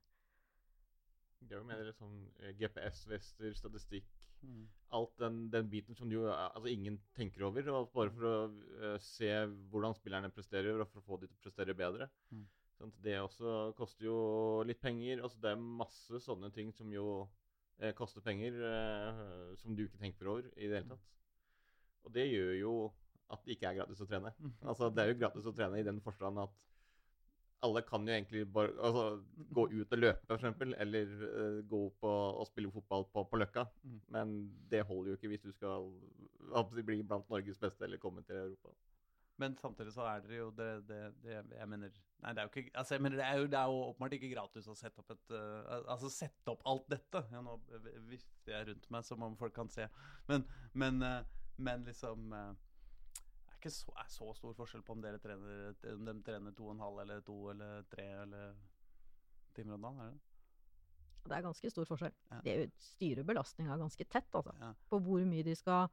[1.46, 4.08] Det er jo mer sånn eh, GPS-vester, statistikk
[4.42, 4.66] Mm.
[4.88, 7.70] Alt den, den biten som jo eh, altså ingen tenker over.
[7.72, 9.30] Og bare for å uh, se
[9.72, 12.08] hvordan spillerne presterer, og for å få de til å prestere bedre.
[12.34, 12.44] Mm.
[12.76, 14.18] Sånn, det også koster jo
[14.68, 15.22] litt penger.
[15.24, 17.08] Altså, det er masse sånne ting som jo
[17.80, 21.12] eh, koster penger, eh, som du ikke tenker over i det hele tatt.
[22.06, 22.74] Og det gjør jo
[23.32, 24.32] at det ikke er gratis å trene.
[24.62, 26.54] Altså, det er jo gratis å trene i den forstand at
[27.64, 29.04] alle kan jo egentlig bare altså,
[29.56, 33.64] gå ut og løpe, eksempel, eller uh, gå opp og spille fotball på, på Løkka.
[33.82, 34.00] Mm.
[34.16, 34.34] Men
[34.70, 35.88] det holder jo ikke hvis du skal
[36.84, 38.74] bli blant Norges beste eller komme til Europa.
[39.40, 41.90] Men samtidig så er dere jo det, det, det Jeg mener
[42.24, 44.14] Nei, det er jo ikke Altså, jeg mener det er jo, det er jo åpenbart
[44.16, 47.20] ikke gratis å sette opp et uh, Altså sette opp alt dette.
[47.34, 47.58] Ja, nå
[48.08, 49.88] vifter jeg rundt meg som om folk kan se.
[50.30, 52.32] Men, men, uh, men liksom
[53.66, 56.76] ikke så, er så stor forskjell på om dere trener Om de trener to og
[56.76, 58.56] en halv eller to eller tre eller
[59.56, 60.20] timer om dagen, er det?
[61.26, 62.14] Det er ganske stor forskjell.
[62.30, 62.38] Ja.
[62.44, 64.52] De styrer belastninga ganske tett, altså.
[64.60, 64.70] Ja.
[64.86, 65.88] På hvor mye de skal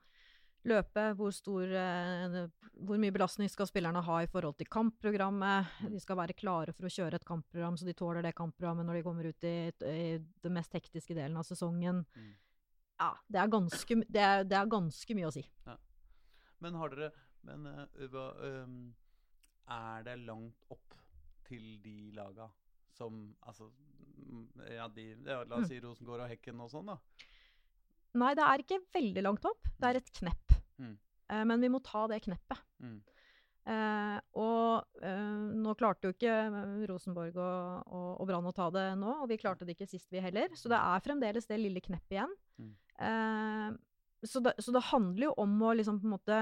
[0.70, 2.38] løpe, hvor, stor, eh,
[2.86, 5.74] hvor mye belastning skal spillerne ha i forhold til kampprogrammet.
[5.82, 5.90] Mm.
[5.96, 9.00] De skal være klare for å kjøre et kampprogram, så de tåler det kampprogrammet når
[9.00, 9.58] de kommer ut i,
[9.90, 10.06] i
[10.46, 12.04] den mest hektiske delen av sesongen.
[12.14, 12.32] Mm.
[13.02, 15.44] Ja, det er ganske, det er, det er ganske mye å si.
[16.64, 17.12] Men har dere
[17.44, 18.68] Men eh,
[19.74, 20.98] er det langt opp
[21.48, 22.50] til de laga
[22.94, 25.64] som Altså mm, Ja, de ja, La Mm.
[25.64, 26.98] oss si Rosengård og Hekken og sånn, da.
[28.14, 29.66] Nei, det er ikke veldig langt opp.
[29.80, 30.54] Det er et knepp.
[30.78, 30.94] Mm.
[31.34, 32.60] Eh, men vi må ta det kneppet.
[32.84, 33.00] Mm.
[33.66, 38.68] Eh, og eh, nå klarte jo ikke eh, Rosenborg og, og, og Brann å ta
[38.76, 40.54] det nå, og vi klarte det ikke sist, vi heller.
[40.60, 42.36] Så det er fremdeles det lille kneppet igjen.
[42.62, 42.72] Mm.
[43.08, 46.42] Eh, så, det, så det handler jo om å liksom på en måte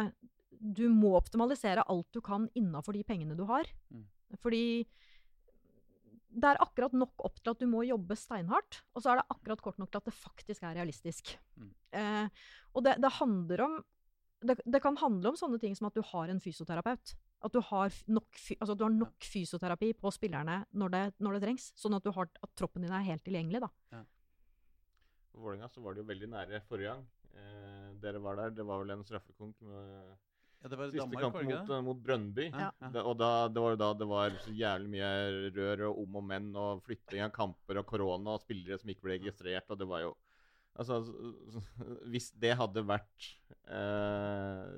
[0.52, 3.70] Du må optimalisere alt du kan innafor de pengene du har.
[3.94, 4.04] Mm.
[4.42, 4.66] Fordi
[6.32, 9.34] det er akkurat nok opp til at du må jobbe steinhardt, og så er det
[9.34, 11.34] akkurat kort nok til at det faktisk er realistisk.
[11.60, 11.74] Mm.
[12.00, 13.82] Eh, og det, det handler om
[14.42, 17.14] det, det kan handle om sånne ting som at du har en fysioterapeut.
[17.46, 21.44] At du har nok, altså du har nok fysioterapi på spillerne når det, når det
[21.46, 21.68] trengs.
[21.78, 23.64] Sånn at, du har, at troppen din er helt tilgjengelig.
[23.66, 24.02] da.
[25.32, 27.06] På Vålerenga så var det jo veldig nære forrige gang.
[27.38, 28.56] Eh, dere var der.
[28.58, 30.18] Det var vel en straffekonk med
[30.62, 32.43] Ja, det var siste Danmark, kamp var det ikke mot, eh, mot Brøndby.
[32.54, 32.67] Ja.
[32.93, 35.10] Det, og da, det var jo da det var så jævlig mye
[35.56, 39.08] rør og om og men og flytting av kamper og korona og spillere som ikke
[39.08, 40.12] ble registrert, og det var jo
[40.80, 41.02] Altså,
[42.13, 43.26] hvis det hadde vært
[43.67, 44.69] eh,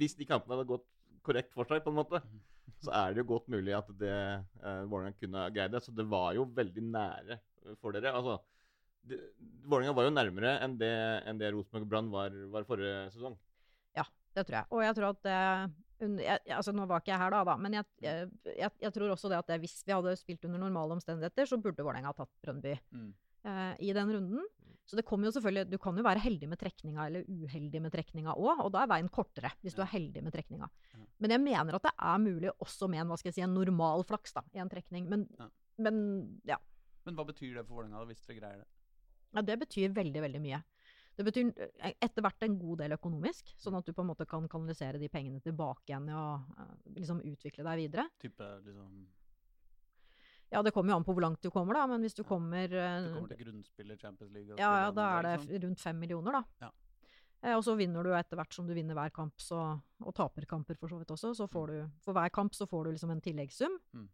[0.00, 0.88] Hvis de kampene hadde gått
[1.24, 2.40] korrekt for seg, på en måte, Mhm.
[2.82, 5.82] så er det jo godt mulig at det eh, Vålerenga kunne greid det.
[5.84, 7.38] Så det var jo veldig nære
[7.80, 8.10] for dere.
[8.12, 8.40] Altså,
[9.68, 10.90] Vålerenga var jo nærmere enn det,
[11.28, 13.36] enn det Rosenborg Brann var, var forrige sesong.
[14.34, 14.70] Det tror jeg.
[14.74, 15.40] Og jeg tror at det
[16.04, 19.30] jeg, altså Nå var ikke jeg her da, da men jeg, jeg, jeg, tror også
[19.30, 22.34] det at det, hvis vi hadde spilt under normale omstendigheter, så burde Vålerenga ha tatt
[22.44, 23.12] Brøndby Mm.
[23.44, 24.44] Uh, i den runden.
[24.88, 27.92] Så det kommer jo selvfølgelig Du kan jo være heldig med trekninga eller uheldig med
[27.92, 30.68] trekninga òg, og da er veien kortere hvis du er heldig med trekninga.
[30.94, 31.02] Ja.
[31.20, 33.52] Men jeg mener at det er mulig også med en hva skal jeg si, en
[33.56, 35.10] normal flaks da, i en trekning.
[35.12, 35.50] Men Ja.
[35.84, 35.98] men
[36.48, 36.56] ja.
[37.04, 38.68] Men hva betyr det for Vålerenga, hvis dere greier det?
[39.34, 40.62] Ja, det betyr veldig, veldig mye.
[41.16, 44.26] Det betyr eh, etter hvert en god del økonomisk, sånn at du på en måte
[44.26, 48.08] kan kanalisere de pengene tilbake igjen og eh, liksom utvikle deg videre.
[48.22, 49.04] Type liksom
[50.52, 52.28] Ja, det kommer jo an på hvor langt du kommer, da, men hvis du Ja.
[52.28, 55.62] kommer, eh, Du kommer til grunnspiller Champions League Ja, ja, da er det liksom?
[55.68, 56.44] rundt fem millioner, da.
[56.60, 56.70] Ja.
[57.42, 60.46] Eh, og så vinner du etter hvert som du vinner hver kamp, så, og taper
[60.46, 61.34] kamper for så vidt også.
[61.36, 63.78] Så får du, for hver kamp så får du liksom en tilleggssum.
[63.92, 64.08] Mm.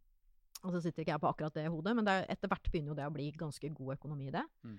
[0.65, 2.71] Og så sitter ikke jeg på akkurat det i hodet, men det er, etter hvert
[2.73, 4.43] begynner jo det å bli ganske god økonomi i det.
[4.65, 4.79] Mm.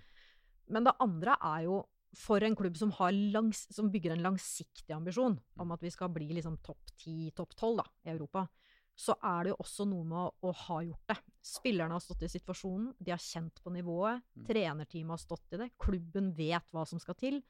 [0.69, 1.85] Men det andre er jo
[2.17, 5.73] for en klubb som, har langs, som bygger en langsiktig ambisjon om Mm.
[5.73, 8.47] at vi skal bli liksom topp 10, topp 12 i Europa,
[8.95, 11.17] så er det jo også noe med å, å ha gjort det.
[11.41, 14.45] Spillerne har stått i situasjonen, de har kjent på nivået, Mm.
[14.47, 17.41] trenerteamet har stått i det, klubben vet hva som skal til.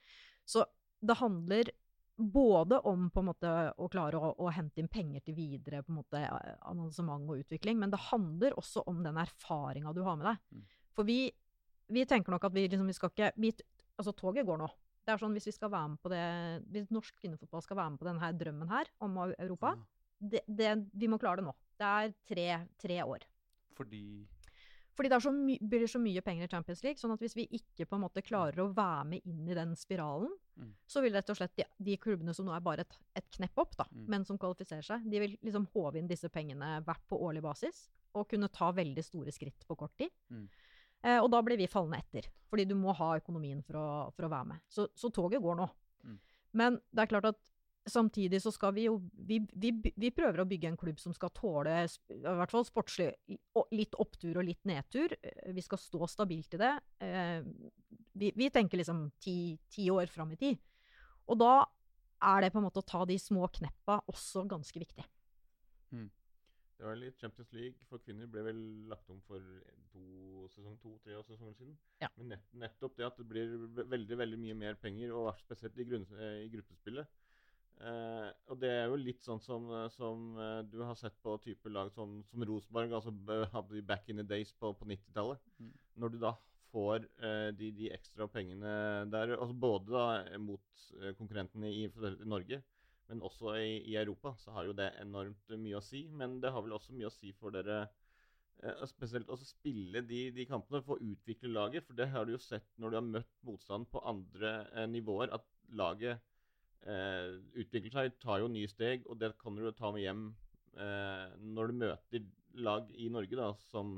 [0.45, 0.65] Så
[1.01, 1.71] det handler
[2.17, 6.21] både om måte å klare å, å hente inn penger til videre på måte
[6.61, 10.37] annonsement og utvikling, men det handler også om den erfaringa du har med deg.
[10.51, 10.65] Mm.
[10.93, 11.31] For vi,
[11.89, 13.51] vi tenker nok at vi liksom, vi skal ikke vi,
[14.01, 14.67] Altså, toget går nå.
[15.05, 16.21] Det er sånn hvis vi skal være med på det
[16.73, 19.75] Hvis norsk kvinnefotball skal være med på denne drømmen her om Europa,
[20.21, 21.53] det, det, vi må klare det nå.
[21.81, 22.47] Det er tre,
[22.81, 23.25] tre år.
[23.77, 24.03] fordi
[24.93, 25.31] Fordi det så
[25.71, 28.21] blir så mye penger i Champions League, sånn at hvis vi ikke på en måte
[28.21, 30.29] klarer å være med inn i den spiralen,
[30.61, 30.73] Mm.
[30.85, 33.57] så vil rett og slett de, de klubbene som nå er bare et, et knepp
[33.57, 34.05] opp, da, Mm.
[34.11, 37.87] men som kvalifiserer seg, de vil liksom håve inn disse pengene hvert på årlig basis,
[38.13, 40.11] og kunne ta veldig store skritt på kort tid.
[40.29, 40.49] Mm.
[41.03, 44.27] Eh, og da blir vi fallende etter, fordi du må ha økonomien for å, for
[44.27, 44.65] å være med.
[44.69, 45.69] Så, så toget går nå.
[46.05, 46.19] Mm.
[46.59, 47.39] Men det er klart at
[47.89, 51.31] samtidig så skal vi jo vi, vi, vi prøver å bygge en klubb som skal
[51.33, 53.07] tåle i hvert fall sportslig
[53.73, 55.15] litt opptur og litt nedtur.
[55.17, 56.73] Eh, Vi skal stå stabilt i det.
[57.01, 57.41] Eh,
[58.13, 60.59] Vi, vi tenker liksom ti, ti år fram i tid.
[61.31, 61.63] Og da
[62.21, 65.05] er det på en måte å ta de små kneppa også ganske viktig.
[66.81, 69.43] Det var litt Champions League for kvinner ble vel lagt om for
[69.91, 71.75] to, sesong to, tre år sesonger siden.
[72.01, 72.07] Ja.
[72.15, 73.53] Men nett, nettopp det at det blir
[73.91, 77.11] veldig veldig mye mer penger, og spesielt i, grunn, eh, i gruppespillet.
[77.85, 81.37] Eh, og det er jo litt sånn som, eh, som eh, du har sett på
[81.45, 85.45] type lag som, som Rosenborg, altså back in the days på, på 90-tallet.
[85.61, 85.71] Mm.
[86.01, 86.35] Når du da
[86.73, 88.73] får eh, de, de ekstra pengene
[89.13, 90.85] der, altså både da mot
[91.21, 92.63] konkurrentene i, i Norge,
[93.11, 96.05] men også i, i Europa, så har jo det enormt mye å si.
[96.15, 97.83] Men det har vel også mye å si for dere
[98.63, 101.87] eh, Spesielt også spille de, de kampene, å utvikle laget.
[101.87, 105.33] For det har du jo sett når du har møtt motstand på andre eh, nivåer,
[105.35, 106.23] at laget
[106.87, 110.29] eh, utvikler seg, tar jo nye steg, og det kan du jo ta med hjem
[110.79, 112.31] eh, når du møter
[112.63, 113.97] lag i Norge, da, som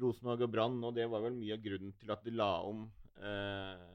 [0.00, 0.80] Rosenborg og Brann.
[0.84, 2.84] Og det var vel mye av grunnen til at de la om
[3.24, 3.88] eh,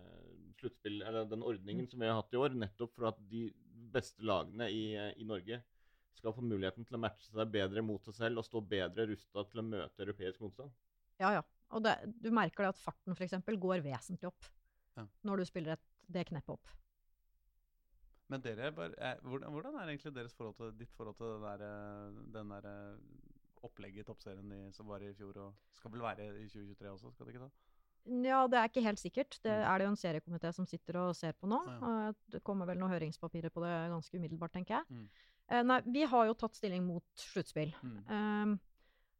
[0.59, 3.49] sluttspill, eller den ordningen som vi har hatt i år, nettopp for at de
[3.93, 4.83] beste lagene i,
[5.19, 5.61] i Norge
[6.19, 9.45] skal få muligheten til å matche seg bedre mot seg selv og stå bedre rusta
[9.47, 10.73] til å møte europeisk motstand.
[11.19, 11.45] Ja, ja.
[11.75, 13.37] Og det, du merker det at farten f.eks.
[13.45, 14.51] går vesentlig opp
[14.97, 15.05] Ja.
[15.23, 16.71] når du spiller et, det kneppet opp.
[18.29, 21.45] Men dere, bare, eh, hvordan, hvordan er egentlig deres forhold til, ditt forhold til den
[21.45, 26.03] der, eh, den der eh, opplegget i toppserien som var i fjor, og skal vel
[26.03, 27.68] være i 2023 også, skal det ikke det?
[28.05, 29.39] Ja, det er ikke helt sikkert.
[29.43, 29.65] Det Mm.
[29.67, 31.59] er det jo en seriekomité som sitter og ser på nå.
[31.67, 32.13] Ja.
[32.29, 34.85] Det kommer vel noen høringspapirer på det ganske umiddelbart, tenker jeg.
[34.89, 35.09] Mm.
[35.49, 37.73] Eh, nei, vi har jo tatt stilling mot sluttspill.
[37.83, 37.99] Mm.
[38.09, 38.59] Um,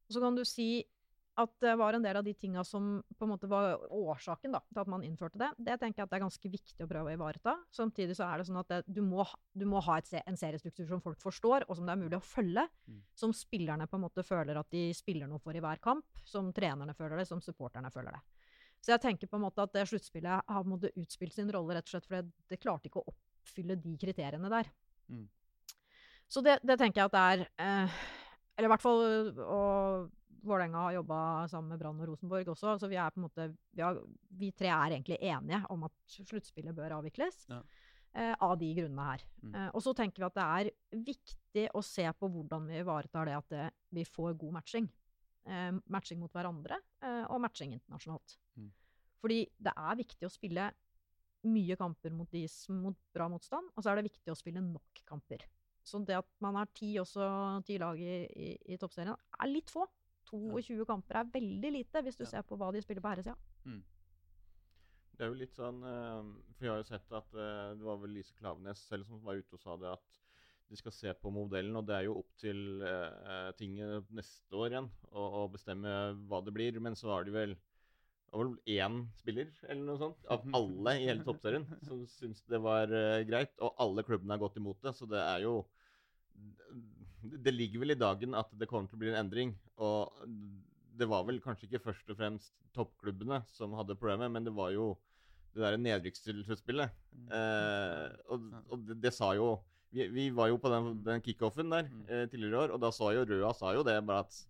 [0.10, 0.86] så kan du si
[1.40, 4.60] at det var en del av de tinga som på en måte var årsaken da,
[4.74, 7.06] til at man innførte det, det tenker jeg at det er ganske viktig å prøve
[7.08, 7.54] å ivareta.
[7.72, 9.24] Samtidig så er det sånn at det, du, må,
[9.56, 12.26] du må ha et, en seriestruktur som folk forstår, og som det er mulig å
[12.26, 12.68] følge.
[12.90, 13.02] Mm.
[13.16, 16.04] Som spillerne på en måte føler at de spiller noe for i hver kamp.
[16.26, 18.22] Som trenerne føler det, som supporterne føler det.
[18.80, 21.90] Så jeg tenker på en måte at det sluttspillet har måtte utspilt sin rolle rett
[21.90, 24.70] og slett fordi det klarte ikke å oppfylle de kriteriene der.
[25.12, 25.28] Mm.
[26.30, 28.00] Så det, det tenker jeg at det er eh,
[28.56, 29.00] Eller i hvert fall
[29.42, 30.10] og
[30.46, 31.20] Vålerenga har jobba
[31.52, 32.78] sammen med Brann og Rosenborg også.
[32.80, 33.98] Så vi er på en måte vi, har,
[34.40, 37.42] vi tre er egentlig enige om at sluttspillet bør avvikles.
[37.50, 37.60] Ja.
[38.18, 39.24] Eh, av de grunnene her.
[39.44, 39.52] Mm.
[39.54, 43.30] Eh, og så tenker vi at det er viktig å se på hvordan vi ivaretar
[43.30, 44.88] det at det, vi får god matching.
[45.46, 48.38] Eh, matching mot hverandre, eh, og matching internasjonalt.
[48.58, 48.72] Mm.
[49.22, 50.72] Fordi det er viktig å spille
[51.48, 54.62] mye kamper mot de som mot bra motstand, og så er det viktig å spille
[54.62, 55.46] nok kamper.
[55.84, 59.72] Så det at man har ti, også, ti lag i, i, i toppserien, er litt
[59.72, 59.88] få.
[60.30, 62.30] 22 kamper er veldig lite, hvis du Ja.
[62.36, 63.36] ser på hva de spiller på herresida.
[65.18, 68.14] Det er jo litt sånn eh, For jeg har jo sett at det var vel
[68.16, 70.20] Lise Klavenes selv som var ute og sa det, at
[70.70, 71.76] de skal se på modellen.
[71.80, 75.96] Og det er jo opp til eh, tinget neste år igjen å, bestemme
[76.30, 76.78] hva det blir.
[76.84, 77.58] Men så har de vel
[78.30, 82.92] vel én spiller eller noe sånt, av alle i hele toppserien som syns det var
[82.94, 83.56] eh, greit.
[83.58, 85.60] Og alle klubbene har gått imot det, så det er jo
[87.20, 89.56] Det ligger vel i dagen at det kommer til å bli en endring.
[89.82, 90.14] Og
[91.00, 94.72] det var vel kanskje ikke først og fremst toppklubbene som hadde problemet, men det var
[94.76, 94.94] jo
[95.56, 96.96] det derre nedrykksspillet.
[97.16, 97.28] Mm.
[97.34, 99.56] Eh, og og det, det sa jo
[99.94, 102.06] vi, vi var jo på den, den kickoffen der Mm.
[102.10, 104.46] eh, tidligere i år, og da sa jo Røa sa jo det bare at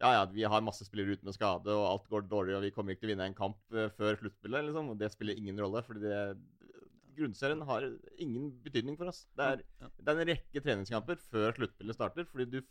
[0.00, 2.70] ja, ja, vi har masse spillere ute med skade, og alt går dårlig, og vi
[2.72, 4.88] kommer ikke til å vinne en kamp eh, før sluttspillet, liksom.
[4.94, 6.20] Og det spiller ingen rolle, fordi det
[7.20, 7.84] Grunnserien har
[8.22, 9.26] ingen betydning for oss.
[9.36, 9.88] Det er, Ja.
[9.98, 12.62] det er en rekke treningskamper før sluttspillet starter, fordi du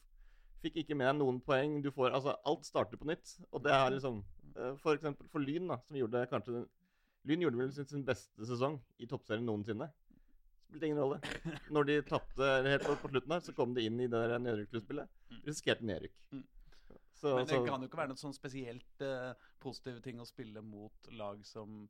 [0.63, 1.81] fikk ikke med deg noen poeng.
[1.83, 3.35] Du får Altså, alt starter på nytt.
[3.53, 4.23] Og det er liksom
[4.55, 6.65] eh, For eksempel for Lyn, da, som gjorde kanskje
[7.25, 9.91] Lyn gjorde vel sin, sin beste sesong i toppserien noensinne.
[10.69, 11.19] Spilte ingen rolle.
[11.73, 14.41] Når de tapte helt på på slutten her, så kom de inn i det der
[14.43, 15.13] nedrykkspillet.
[15.33, 15.43] Mm.
[15.47, 16.17] Risikerte nedrykk.
[16.31, 16.43] Mm.
[17.19, 20.27] Så, Men det så kan jo ikke være noe sånn spesielt uh, positive ting å
[20.27, 21.81] spille mot lag som,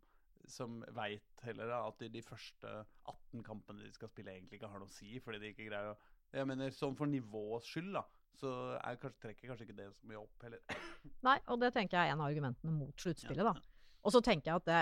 [0.50, 2.72] som veit heller da, at de, de første
[3.04, 5.92] 18 kampene de skal spille, egentlig ikke har noe å si, fordi de ikke greier
[5.92, 6.00] å
[6.34, 8.04] Jeg mener, sånn for nivåets skyld, da,
[8.39, 10.62] så er, kanskje, trekker kanskje ikke det så mye opp heller.
[11.28, 13.54] Nei, og det tenker jeg er en av argumentene mot sluttspillet, Ja.
[13.54, 13.94] da.
[14.06, 14.82] Og så tenker jeg at det,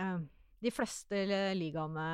[0.00, 0.18] eh,
[0.62, 1.24] de fleste
[1.58, 2.06] ligaene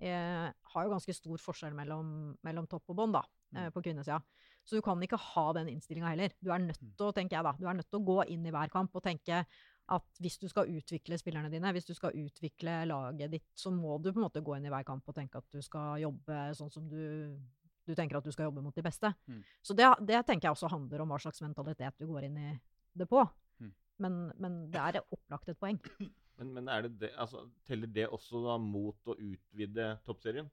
[0.00, 3.22] eh, har jo ganske stor forskjell mellom, mellom topp og bånd, da,
[3.54, 3.72] eh, Mm.
[3.72, 4.20] på kvinnesida.
[4.64, 6.30] Så du kan ikke ha den innstillinga heller.
[6.42, 6.92] Du er nødt Mm.
[6.96, 8.94] til å, tenker jeg da, du er nødt til å gå inn i hver kamp
[8.94, 9.46] og tenke
[9.90, 14.00] at hvis du skal utvikle spillerne dine, hvis du skal utvikle laget ditt, så må
[14.02, 16.54] du på en måte gå inn i hver kamp og tenke at du skal jobbe
[16.54, 17.38] sånn som du,
[17.86, 19.14] du tenker at du skal jobbe mot de beste.
[19.26, 19.42] Mm.
[19.64, 22.60] Så det, det tenker jeg også handler om hva slags mentalitet du går inn i
[22.94, 23.24] det på.
[23.60, 23.72] Mm.
[24.00, 25.80] Men, men det er opplagt et poeng.
[26.38, 30.48] Men, men det det, altså, teller det også da mot å utvide toppserien?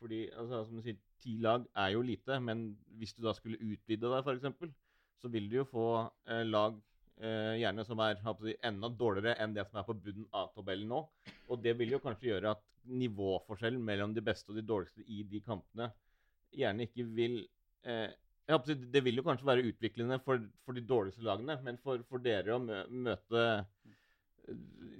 [0.00, 2.68] Fordi, altså, som du sier, ti lag er jo lite, men
[3.00, 4.76] hvis du da skulle utvide deg, f.eks.,
[5.18, 5.86] så vil du jo få
[6.30, 6.76] eh, lag
[7.18, 10.92] eh, gjerne som er si, enda dårligere enn det som er på bunnen av tabellen
[10.92, 11.02] nå.
[11.50, 15.24] Og det vil jo kanskje gjøre at nivåforskjellen mellom de beste og de dårligste i
[15.28, 15.90] de kampene
[16.54, 17.40] gjerne ikke vil
[17.84, 18.14] eh,
[18.64, 22.22] si, Det vil jo kanskje være utviklende for, for de dårligste lagene, men for, for
[22.24, 23.42] dere å møte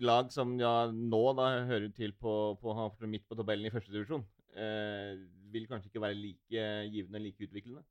[0.04, 3.94] lag som ja, nå da hører til på, på, på midt på tabellen i første
[3.94, 5.18] divisjon, eh,
[5.52, 7.84] vil kanskje ikke være like givende, like utviklende.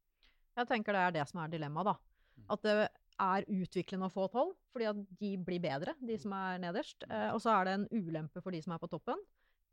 [0.58, 1.98] Jeg tenker det er det som er dilemmaet, da.
[2.38, 2.48] Mm.
[2.54, 2.76] At det
[3.17, 7.06] er utviklende å få tolv, fordi at de blir bedre, de som er nederst.
[7.10, 9.22] Eh, og så er det en ulempe for de som er på toppen,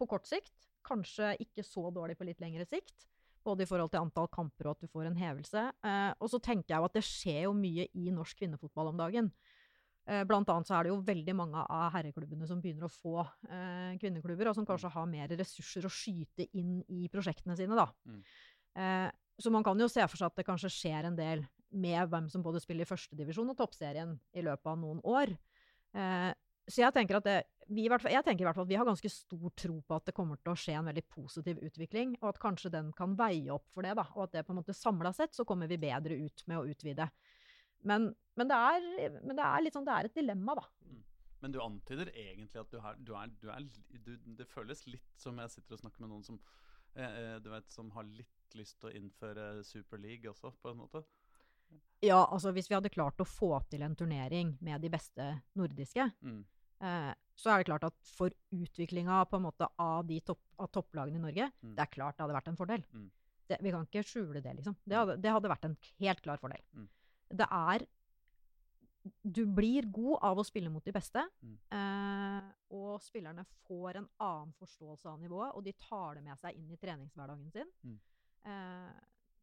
[0.01, 0.55] på kort sikt.
[0.85, 3.07] Kanskje ikke så dårlig på litt lengre sikt.
[3.45, 5.67] Både i forhold til antall kamper og at du får en hevelse.
[5.85, 9.01] Eh, og så tenker jeg jo at det skjer jo mye i norsk kvinnefotball om
[9.05, 9.31] dagen.
[10.05, 13.23] Eh, blant annet så er det jo veldig mange av herreklubbene som begynner å få
[13.25, 17.89] eh, kvinneklubber, og som kanskje har mer ressurser å skyte inn i prosjektene sine, da.
[18.05, 18.21] Mm.
[18.85, 19.09] Eh,
[19.41, 22.29] så man kan jo se for seg at det kanskje skjer en del med hvem
[22.31, 25.33] som både spiller i førstedivisjon og toppserien i løpet av noen år.
[25.97, 26.31] Eh,
[26.71, 27.39] så jeg tenker, at det,
[27.69, 29.79] vi, i hvert fall, jeg tenker i hvert fall at vi har ganske stor tro
[29.85, 32.93] på at det kommer til å skje en veldig positiv utvikling, og at kanskje den
[32.97, 33.97] kan veie opp for det.
[33.99, 36.61] da, Og at det på en måte samla sett så kommer vi bedre ut med
[36.61, 37.09] å utvide.
[37.85, 40.65] Men, men, det, er, men det er sånn, det er et dilemma, da.
[41.45, 43.67] Men du antyder egentlig at du er, du er, du er
[44.07, 46.39] du, Det føles litt som jeg sitter og snakker med noen som
[46.97, 50.73] eh, eh, du vet, som har litt lyst til å innføre Super League også, på
[50.73, 51.03] en måte.
[52.05, 55.27] Ja, altså hvis vi hadde klart å få til en turnering med de beste
[55.59, 56.45] nordiske, Mm.
[56.81, 61.51] eh, så er det klart at for utviklinga av, de topp, av topplagene i Norge,
[61.63, 61.75] Mm.
[61.75, 62.85] det er klart det hadde vært en fordel.
[62.95, 63.11] Mm.
[63.49, 64.77] Det, vi kan ikke skjule det, liksom.
[64.87, 66.63] Det hadde, det hadde vært en helt klar fordel.
[67.35, 67.39] Mm.
[67.43, 67.87] Det er
[69.21, 71.21] du blir god av å spille mot de beste.
[71.45, 71.57] Mm.
[71.77, 76.57] Eh, og spillerne får en annen forståelse av nivået, og de tar det med seg
[76.57, 77.69] inn i treningshverdagen sin.
[77.85, 77.99] Mm.
[78.49, 79.03] Eh,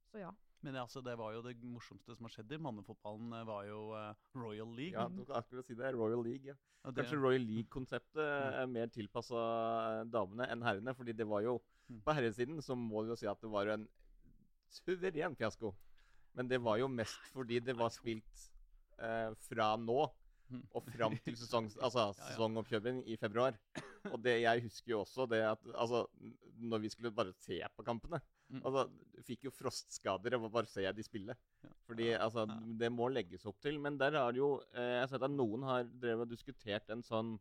[0.09, 0.31] så ja.
[0.65, 3.79] Men altså, det var jo det morsomste som har skjedd i mannefotballen, eh, var jo
[3.93, 4.97] uh, Royal League.
[4.97, 5.93] Ja, du kan akkurat si det.
[5.93, 6.45] Royal League.
[6.45, 6.57] ja.
[6.83, 8.17] Og det- Kanskje Royal League-konseptet
[8.57, 10.95] er mer tilpassa damene enn herrene.
[10.97, 11.59] fordi det var jo
[11.91, 12.01] Mm.
[12.05, 13.87] På herresiden så må vi jo si at det var en
[14.71, 15.73] suveren fiasko.
[16.37, 18.49] Men det var jo mest fordi det var spilt
[19.01, 20.01] eh, fra nå
[20.75, 23.55] og fram til sesong, altså, sesongoppkjøring i februar.
[24.11, 26.05] Og det, jeg husker jo også det at altså,
[26.59, 28.61] når vi skulle bare se på kampene Mm.
[28.67, 28.89] altså,
[29.21, 31.35] Fikk jo frostskader av å bare se de spille.
[31.87, 32.47] Fordi altså,
[32.79, 33.77] det må legges opp til.
[33.79, 37.05] Men der har jo eh, Jeg har sett at noen har drevet og diskutert en
[37.05, 37.37] sånn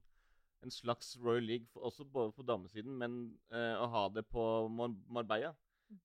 [0.60, 3.14] en slags Royal League, også både på damesiden, men
[3.48, 5.54] eh, å ha det på Mar Marbella.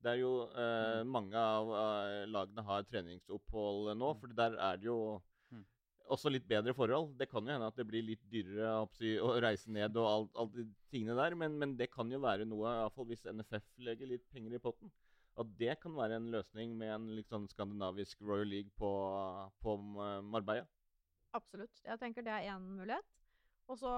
[0.04, 4.20] Der jo eh, mange av eh, lagene har treningsopphold nå, Mm.
[4.22, 5.22] for der er det jo
[5.52, 5.64] Mm.
[6.10, 7.16] også litt bedre forhold.
[7.18, 8.88] Det kan jo hende at det blir litt dyrere
[9.22, 12.46] å reise ned og alt, alt de tingene der, men, men det kan jo være
[12.46, 14.92] noe, i hvert fall hvis NFF legger litt penger i potten.
[15.38, 18.90] At det kan være en løsning med en litt sånn skandinavisk Royal League på,
[19.62, 20.66] på eh, Marbella.
[21.34, 21.82] Absolutt.
[21.84, 23.06] Jeg tenker det er én mulighet.
[23.68, 23.92] Og så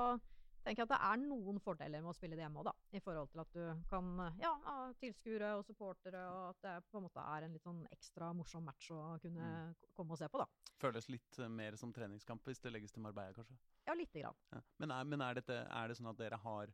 [0.63, 2.74] tenker jeg at det er noen fordeler med å spille det hjemme òg, da.
[2.98, 4.10] I forhold til at du kan
[4.41, 7.84] ja, ha tilskuere og supportere, og at det på en måte er en litt sånn
[7.93, 9.76] ekstra morsom match å kunne Mm.
[9.96, 10.48] komme og se på, da.
[10.82, 13.56] Føles litt eh, mer som treningskamp hvis det legges til Marbella, kanskje.
[13.88, 14.36] Ja, lite grann.
[14.52, 14.62] Ja.
[14.78, 16.74] Men, er, men er, dette, er det sånn at dere har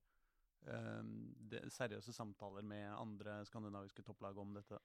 [0.67, 4.79] øh, seriøse samtaler med andre skandinaviske topplag om dette?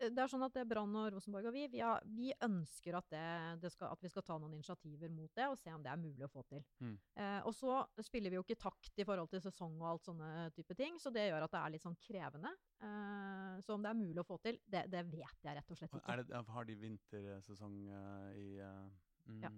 [0.00, 3.06] Eh, Det er sånn at Brann og Rosenborg og vi, vi, har, vi ønsker at,
[3.12, 3.26] det,
[3.62, 6.00] det skal, at vi skal ta noen initiativer mot det, og se om det er
[6.00, 6.64] mulig å få til.
[6.82, 6.96] Mm.
[7.20, 10.32] Eh, og så spiller vi jo ikke takt i forhold til sesong og alt sånne
[10.56, 12.52] type ting, så det gjør at det er litt sånn krevende.
[12.82, 15.80] Eh, så om det er mulig å få til, det, det vet jeg rett og
[15.80, 16.20] slett ikke.
[16.24, 18.84] Det, har de vintersesong eh, i eh,
[19.30, 19.54] mm, Ja.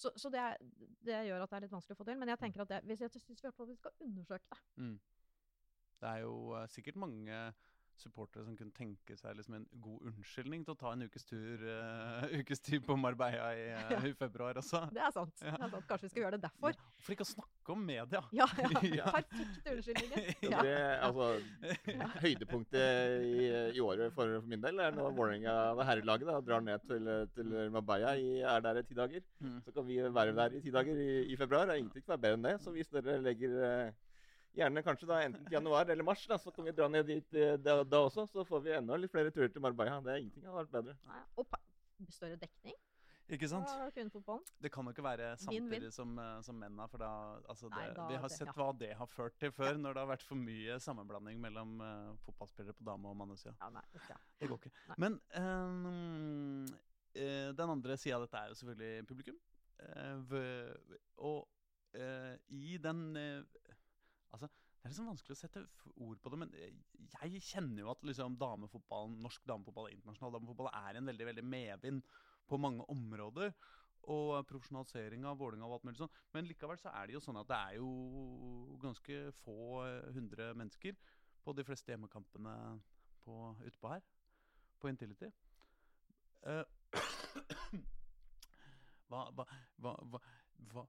[0.00, 0.40] Så, så det,
[1.04, 2.16] det gjør at det er litt vanskelig å få til.
[2.16, 3.52] Men jeg tenker at det, hvis jeg syns vi skal
[4.00, 4.60] undersøke det.
[4.80, 4.94] mm.
[6.00, 7.40] Det er jo uh, sikkert mange
[8.00, 11.64] supportere som kunne tenke seg liksom en god unnskyldning til å ta en ukes tur,
[11.66, 14.00] uh, ukes tur på Marbella i, uh, Ja.
[14.08, 14.82] i februar også.
[14.94, 15.34] Det er sant.
[15.44, 15.54] Ja.
[15.56, 15.86] Det er sant.
[15.90, 16.74] Kanskje vi skal gjøre det derfor.
[16.76, 18.22] Ja, For ikke å snakke om media!
[18.36, 19.12] Ja, ja.
[19.14, 20.28] Perfekt unnskyldning.
[20.50, 20.62] Ja.
[20.64, 21.26] det, altså,
[22.24, 26.64] høydepunktet i, i året for, for min del er når Vålerenga, det herrelaget, da, drar
[26.64, 29.24] ned til, til Marbella i, er der i ti dager.
[29.44, 29.58] Mm.
[29.66, 31.68] Så kan vi være der i ti dager i, i februar.
[31.68, 32.56] Det er ingenting som er bedre enn det.
[32.64, 33.92] Så hvis dere legger eh,
[34.56, 37.34] Gjerne kanskje da enten til januar eller mars, da, så kan vi dra ned dit
[37.38, 38.24] eh, da, da også.
[38.32, 40.00] Så får vi enda litt flere turer til Marbella.
[40.02, 40.96] Det er ingenting som har vært bedre.
[41.06, 42.74] Nei, Og består større dekning
[43.30, 43.68] Ikke sant?
[44.58, 47.10] Det kan jo ikke være samtidig som, eh, som menna, for da,
[47.48, 48.52] altså Nei, da- Vi har det- sett ja.
[48.56, 52.16] hva det har ført til før, når det har vært for mye sammenblanding mellom uh,
[52.26, 53.54] fotballspillere på dame- og mannesida.
[53.60, 54.16] Ja, nei, ja.
[54.40, 54.72] Det går ikke.
[54.88, 54.96] Nei.
[54.98, 56.66] Men um,
[57.14, 59.38] uh, den andre sida av dette er jo selvfølgelig publikum.
[59.80, 60.74] Uh,
[61.18, 61.48] og
[61.94, 63.14] eh, i den
[64.30, 65.62] Altså, det er liksom vanskelig å sette
[66.00, 66.76] ord på det, men eh,
[67.18, 71.44] jeg kjenner jo at liksom damefotballen, norsk damefotball og internasjonal damefotball er en veldig veldig
[71.44, 72.06] medvind
[72.48, 73.52] på mange områder.
[74.10, 76.14] Og profesjonalisering av Vålerenga og alt mulig sånn.
[76.32, 77.90] Men likevel så er det jo sånn at det er jo
[78.80, 80.96] ganske få eh, hundre mennesker
[81.44, 82.54] på de fleste hjemmekampene
[83.26, 83.36] på,
[83.68, 84.06] utpå her.
[84.80, 85.28] På Intility.
[86.40, 86.64] Uh,
[89.10, 89.44] hva, hva,
[89.76, 89.92] hva,
[90.72, 90.86] hva,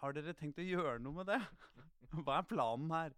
[0.00, 1.40] Har dere tenkt å gjøre noe med det?
[2.24, 3.16] Hva er planen her?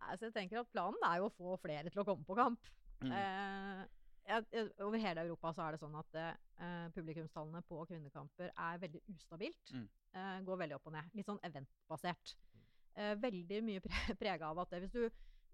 [0.00, 2.68] Altså, jeg tenker at Planen er jo å få flere til å komme på kamp.
[3.04, 3.12] Mm.
[3.16, 3.82] Eh,
[4.84, 9.72] over hele Europa så er det sånn at eh, publikumstallene på kvinnekamper er veldig ustabilt.
[9.74, 9.88] Mm.
[10.16, 11.10] Eh, går veldig opp og ned.
[11.18, 12.34] Litt sånn eventbasert.
[12.96, 15.04] Eh, veldig mye pre prega av at det, hvis du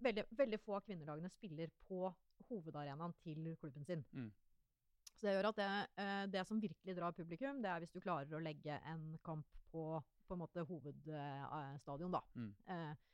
[0.05, 2.11] veldig, veldig få av kvinnelagene spiller på
[2.51, 4.05] hovedarenaen til klubben sin.
[4.12, 4.31] Mm.
[5.17, 5.71] Så det gjør at det,
[6.03, 9.47] eh, det som virkelig drar publikum, det er hvis du klarer å legge en kamp
[9.73, 9.87] på
[10.27, 12.23] på en måte hovedstadion, da.
[12.35, 12.55] Mm.
[12.75, 13.05] Eh,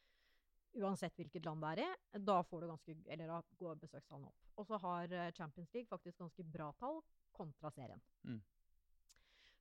[0.83, 4.49] uansett hvilket land det er i, da får du ganske Eller da går besøkstallene opp.
[4.61, 7.03] Og så har eh, Champions League faktisk ganske bra tall
[7.37, 8.01] kontra serien.
[8.25, 8.41] Mm.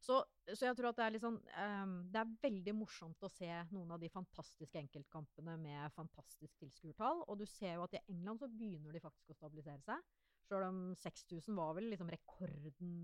[0.02, 0.18] Så,
[0.50, 3.50] så jeg tror at det er litt sånn ehm, Det er veldig morsomt å se
[3.70, 7.22] noen av de fantastiske enkeltkampene med fantastisk tilskuertall.
[7.30, 10.02] Og du ser jo at i England så begynner de faktisk å stabilisere seg.
[10.48, 12.96] Sjøl om 6000 var vel liksom rekorden,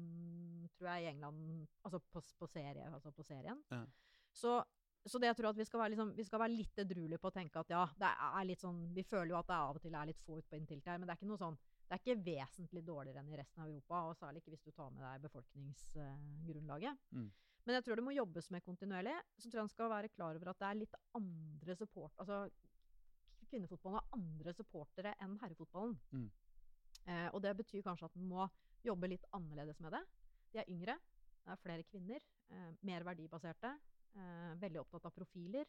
[0.73, 3.61] tror jeg, i England altså på, på, serie, altså på serien.
[3.71, 3.83] Ja.
[4.37, 4.57] Så,
[5.07, 7.31] så det jeg tror at vi skal, være liksom, vi skal være litt edruelige på
[7.31, 9.81] å tenke at ja, det er litt sånn Vi føler jo at det av og
[9.81, 11.95] til er litt få ut på Intility her, men det er ikke noe sånn det
[11.95, 14.89] er ikke vesentlig dårligere enn i resten av Europa, og særlig ikke hvis du tar
[14.91, 17.05] med deg befolkningsgrunnlaget.
[17.15, 17.29] Mm.
[17.63, 19.13] Men jeg tror det må jobbes med kontinuerlig.
[19.39, 22.11] Så tror jeg en skal være klar over at det er litt andre support...
[22.19, 22.41] Altså,
[23.47, 25.95] kvinnefotballen har andre supportere enn herrefotballen.
[26.11, 26.27] Mm.
[27.07, 28.49] Eh, og det betyr kanskje at en må
[28.83, 30.01] jobbe litt annerledes med det.
[30.51, 30.97] De er yngre.
[31.45, 32.25] Det er flere kvinner.
[32.51, 33.71] Eh, mer verdibaserte.
[34.17, 35.67] Eh, veldig opptatt av profiler.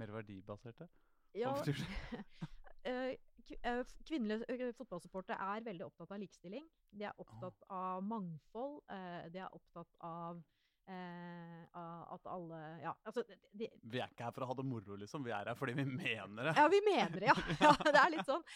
[0.00, 0.88] Mer verdibaserte?
[1.36, 1.52] Ja,
[2.88, 3.16] eh,
[3.62, 6.64] eh, kvinnelige fotballsupporter fotballsupportere er veldig opptatt av likestilling.
[6.90, 8.80] De er opptatt av mangfold.
[8.90, 10.40] Eh, de er opptatt av,
[10.88, 13.22] eh, at alle Ja, altså
[13.52, 15.26] de, Vi er ikke her for å ha det moro, liksom.
[15.26, 16.56] Vi er her fordi vi mener det.
[16.56, 17.36] Ja, vi mener det, ja.
[17.68, 18.46] ja det er litt sånn.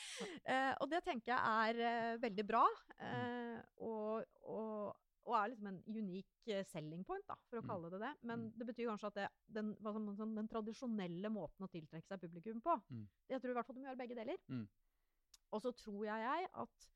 [0.42, 2.64] Eh, og det tenker jeg er eh, veldig bra.
[2.99, 7.68] Eh, og, og, og er liksom en unik eh, selling point, da, for å Mm.
[7.68, 8.12] kalle det det.
[8.22, 8.52] Men Mm.
[8.58, 9.74] det betyr kanskje at det, den,
[10.16, 13.06] sånn, den tradisjonelle måten å tiltrekke seg publikum på Mm.
[13.28, 14.36] Jeg tror i hvert fall du må gjøre begge deler.
[14.48, 14.68] Mm.
[15.52, 16.88] Og så tror jeg jeg at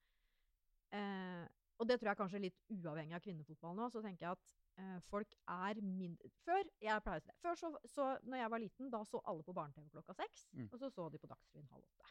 [0.92, 1.48] eh,
[1.80, 4.48] Og det tror jeg kanskje litt uavhengig av kvinnefotball nå, så tenker jeg at
[4.78, 7.36] eh, folk er mindre Før jeg pleier å si det.
[7.44, 10.48] Før så, så når jeg var liten, da så alle på barne-TV klokka seks.
[10.56, 10.68] Mm.
[10.72, 12.10] Og så så de på Dagsrevyen halv åtte.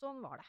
[0.00, 0.46] Sånn var det.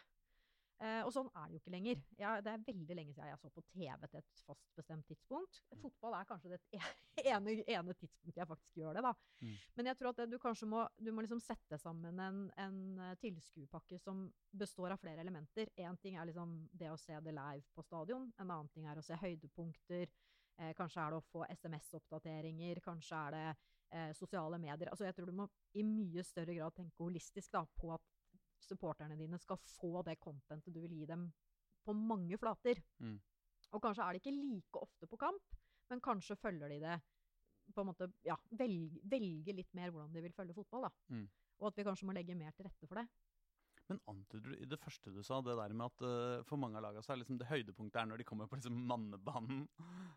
[0.84, 2.00] Eh, og sånn er det jo ikke lenger.
[2.20, 5.62] Jeg, det er veldig lenge siden jeg så på TV til et fast bestemt tidspunkt.
[5.72, 5.80] Mm.
[5.86, 6.82] Fotball er kanskje det
[7.32, 9.14] ene, ene tidspunktet jeg faktisk gjør det, da.
[9.40, 9.54] Mm.
[9.78, 12.82] Men jeg tror at det, du kanskje må, du må liksom sette sammen en, en
[13.08, 15.72] eh, tilskuerpakke som består av flere elementer.
[15.80, 18.28] Én ting er liksom det å se det live på stadion.
[18.36, 20.12] En annen ting er å se høydepunkter.
[20.60, 22.84] Eh, kanskje er det å få SMS-oppdateringer.
[22.84, 23.48] Kanskje er det
[23.96, 24.92] eh, sosiale medier.
[24.92, 28.15] Altså jeg tror du må i mye større grad tenke holistisk da, på at
[28.66, 31.28] supporterne dine skal få det contentet du vil gi dem
[31.86, 32.82] på mange flater.
[33.00, 33.18] Mm.
[33.76, 35.58] Og kanskje er det ikke like ofte på kamp,
[35.92, 37.00] men kanskje følger de det
[37.74, 40.88] på en måte, ja, velge, velge litt mer hvordan de vil følge fotball.
[40.88, 40.92] da.
[41.14, 41.28] Mm.
[41.62, 43.08] Og at vi kanskje må legge mer til rette for det.
[43.90, 46.80] Men antyder du i det første du sa, det der med at uh, for mange
[46.80, 49.66] av lagene så er liksom det høydepunktet er når de kommer på liksom mannebanen?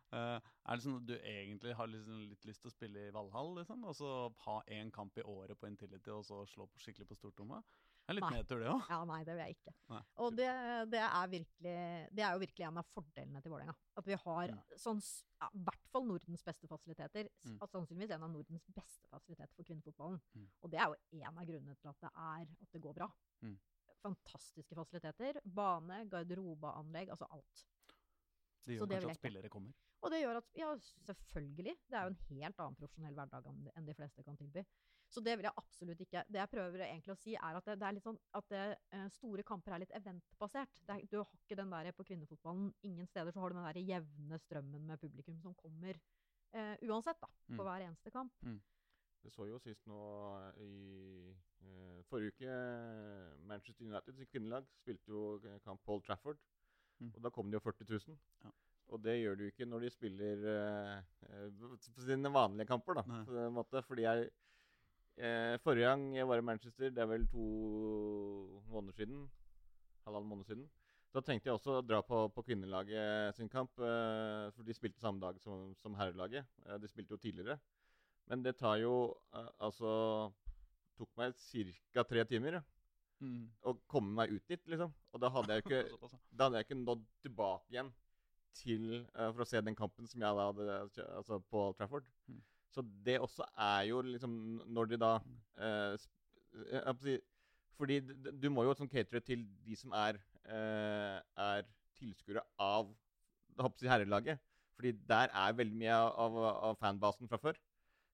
[0.09, 0.39] Uh,
[0.69, 3.53] er det sånn at du egentlig har liksom litt lyst til å spille i Valhall,
[3.61, 3.85] liksom?
[3.85, 4.13] Og så
[4.47, 7.61] ha én kamp i året på Intility, og så slå på skikkelig på stortromma?
[8.09, 8.87] Det er litt nedtur, det òg.
[8.89, 9.73] Ja, nei, det vil jeg ikke.
[9.93, 10.47] Nei, Og det,
[10.95, 11.73] det, er virkelig,
[12.17, 13.75] det er jo virkelig en av fordelene til Vålerenga.
[14.01, 14.57] At vi har ja.
[14.81, 15.03] sånn,
[15.37, 17.29] ja, i hvert fall Nordens beste fasiliteter.
[17.45, 17.59] Mm.
[17.69, 20.17] Sannsynligvis en av Nordens beste fasiliteter for kvinnefotballen.
[20.33, 20.47] Mm.
[20.65, 23.11] Og det er jo en av grunnene til at det, er, at det går bra.
[23.45, 23.59] Mm.
[24.07, 25.43] Fantastiske fasiliteter.
[25.61, 27.65] Bane, garderobeanlegg, altså alt.
[28.65, 29.77] Det gjør det kanskje at spillere kommer.
[30.01, 30.73] Og det gjør at Ja,
[31.11, 31.77] selvfølgelig.
[31.85, 34.65] Det er jo en helt annen profesjonell hverdag enn de fleste kan tilby.
[35.09, 36.23] Så det vil jeg absolutt ikke.
[36.29, 38.65] Det jeg prøver egentlig å si, er at det, det er litt sånn at det,
[38.93, 40.83] eh, store kamper er litt eventbasert.
[40.85, 42.73] Det er, du har ikke den der på kvinnefotballen.
[42.85, 45.97] Ingen steder så har du den der jevne strømmen med publikum som kommer
[46.53, 47.29] eh, uansett, da.
[47.49, 47.65] På Mm.
[47.65, 48.33] hver eneste kamp.
[49.25, 49.99] Det så jo sist nå
[50.63, 51.33] i
[51.65, 52.53] eh, forrige uke
[53.49, 55.25] Manchester United sitt kvinnelag spilte jo
[55.65, 56.39] kamp på Old Trafford.
[57.01, 57.13] Mm.
[57.17, 58.19] Og da kom det jo 40 000.
[58.45, 58.53] Ja.
[58.89, 61.49] Og det gjør du ikke når de spiller eh, eh,
[61.95, 63.03] på sine vanlige kamper, da.
[63.27, 64.37] På en måte, fordi jeg eh,
[65.65, 67.47] Forrige gang jeg var i Manchester, det er vel to
[68.71, 69.25] måneder siden,
[70.07, 70.67] halvannen måned siden,
[71.15, 75.01] da tenkte jeg også å dra på, på kvinnelaget sin kamp, eh, for de spilte
[75.01, 76.47] samme dag som, som herrelaget.
[76.67, 77.57] Eh, de spilte jo tidligere.
[78.29, 79.89] Men det tar jo eh, Altså
[80.99, 81.33] tok meg
[81.95, 82.05] ca.
[82.05, 82.65] tre timer ja,
[83.19, 83.49] Mm.
[83.67, 84.93] å komme meg ut dit, liksom.
[85.11, 85.79] Og da hadde jeg ikke,
[86.39, 87.89] hadde jeg ikke nådd tilbake igjen
[88.55, 90.77] til eh, for å se den kampen som jeg da hadde
[91.17, 92.07] altså på Old Trafford.
[92.31, 92.39] Mm.
[92.75, 94.33] Så det også er jo liksom
[94.67, 95.13] Når de da
[95.57, 95.95] eh,
[96.85, 97.17] å si,
[97.79, 98.01] Fordi
[98.43, 102.91] du må jo sånn catere til de som er, eh, er tilskuere av
[103.79, 104.39] si herrelaget.
[104.79, 106.37] Fordi der er veldig mye av,
[106.71, 107.57] av fanbasen fra før.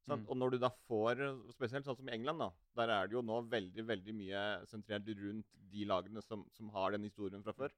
[0.05, 0.25] Sant?
[0.25, 0.29] Mm.
[0.33, 1.21] Og når du da får,
[1.53, 2.49] spesielt sånn som i England, da,
[2.81, 6.93] der er det jo nå veldig veldig mye sentrert rundt de lagene som, som har
[6.95, 7.73] den historien fra før.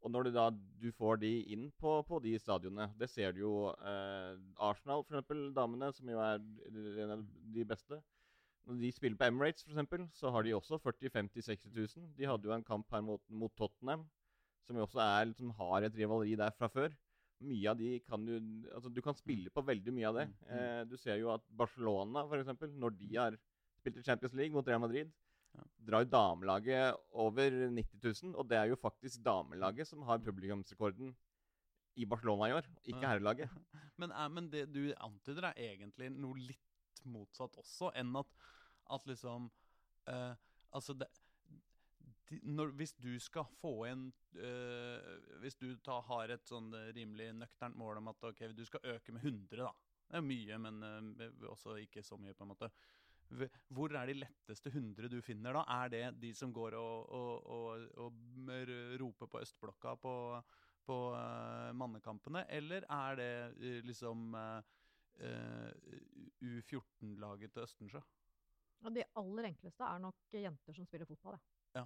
[0.00, 0.46] Og når du da
[0.80, 5.12] du får de inn på, på de stadionene Det ser du jo eh, Arsenal, for
[5.12, 6.40] eksempel, damene, som jo er
[7.04, 7.26] en av
[7.56, 8.00] de beste.
[8.68, 12.08] Når de spiller på Emirates, for eksempel, så har de også 40 50 60 000.
[12.16, 14.06] De hadde jo en kamp her mot, mot Tottenham,
[14.66, 16.92] som jo også er, liksom, har et rivaleri der fra før.
[17.40, 18.34] Mye av de kan du
[18.74, 20.26] Altså, du kan spille på veldig mye av det.
[20.28, 20.58] Mm, mm.
[20.58, 23.38] Eh, du ser jo at Barcelona, for eksempel, når de har
[23.80, 25.12] spilt i Champions League mot Real Madrid.
[25.86, 28.36] Drar damelaget over 90 000.
[28.38, 31.14] Og det er jo faktisk damelaget som har publikumsrekorden
[31.98, 33.50] i Barcelona i år, ikke herrelaget.
[34.00, 38.30] Men, er, men det du antyder, er egentlig noe litt motsatt også, enn at,
[38.94, 39.50] at liksom
[40.08, 40.32] uh,
[40.70, 41.08] Altså, det
[42.30, 44.06] de, når, Hvis du skal få inn
[44.38, 48.62] øh, Hvis du ta, har et sånn eh, rimelig nøkternt mål om at okay, du
[48.68, 49.72] skal øke med 100, da.
[50.10, 52.70] Det er mye, men øh, også ikke så mye, på en måte.
[53.30, 55.62] Hv- Hvor er de letteste 100 du finner, da?
[55.84, 58.50] Er det de som går og, og, og, og
[59.00, 60.14] roper på østblokka på,
[60.86, 64.58] på uh, mannekampene, eller er det uh, liksom uh,
[65.20, 65.70] eh,
[66.42, 68.02] U14-laget til Østensjø?
[68.80, 71.36] Ja, de aller enkleste er nok jenter som spiller fotball,
[71.76, 71.84] ja.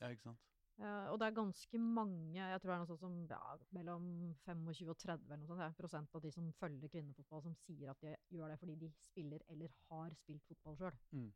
[0.00, 0.55] Ja, ikke sant?
[0.76, 4.06] Eh, og det er ganske mange, jeg tror det er noe sånt som ja, mellom
[4.44, 7.92] 25 og 30 eller noe sånt, ja, prosent av de som følger kvinnefotball, som sier
[7.92, 10.98] at de gjør det fordi de spiller eller har spilt fotball sjøl.
[11.16, 11.30] Mm.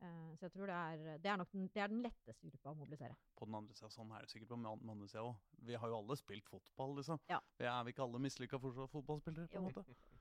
[0.00, 2.72] Uh, så jeg tror det er, det er nok den, det er den letteste gruppa
[2.72, 3.18] å mobilisere.
[3.36, 5.42] På den andre sida, sånn er det sikkert på den andre sida òg.
[5.68, 7.20] Vi har jo alle spilt fotball, liksom.
[7.28, 7.42] Ja.
[7.60, 9.84] Vi er vi ikke alle mislykka fotballspillere, på en måte?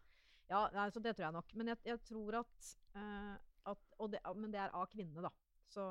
[0.49, 1.51] Ja, så altså, det tror jeg nok.
[1.61, 3.35] Men jeg, jeg tror at, uh,
[3.69, 5.31] at og det, Men det er av kvinnene, da.
[5.69, 5.83] Så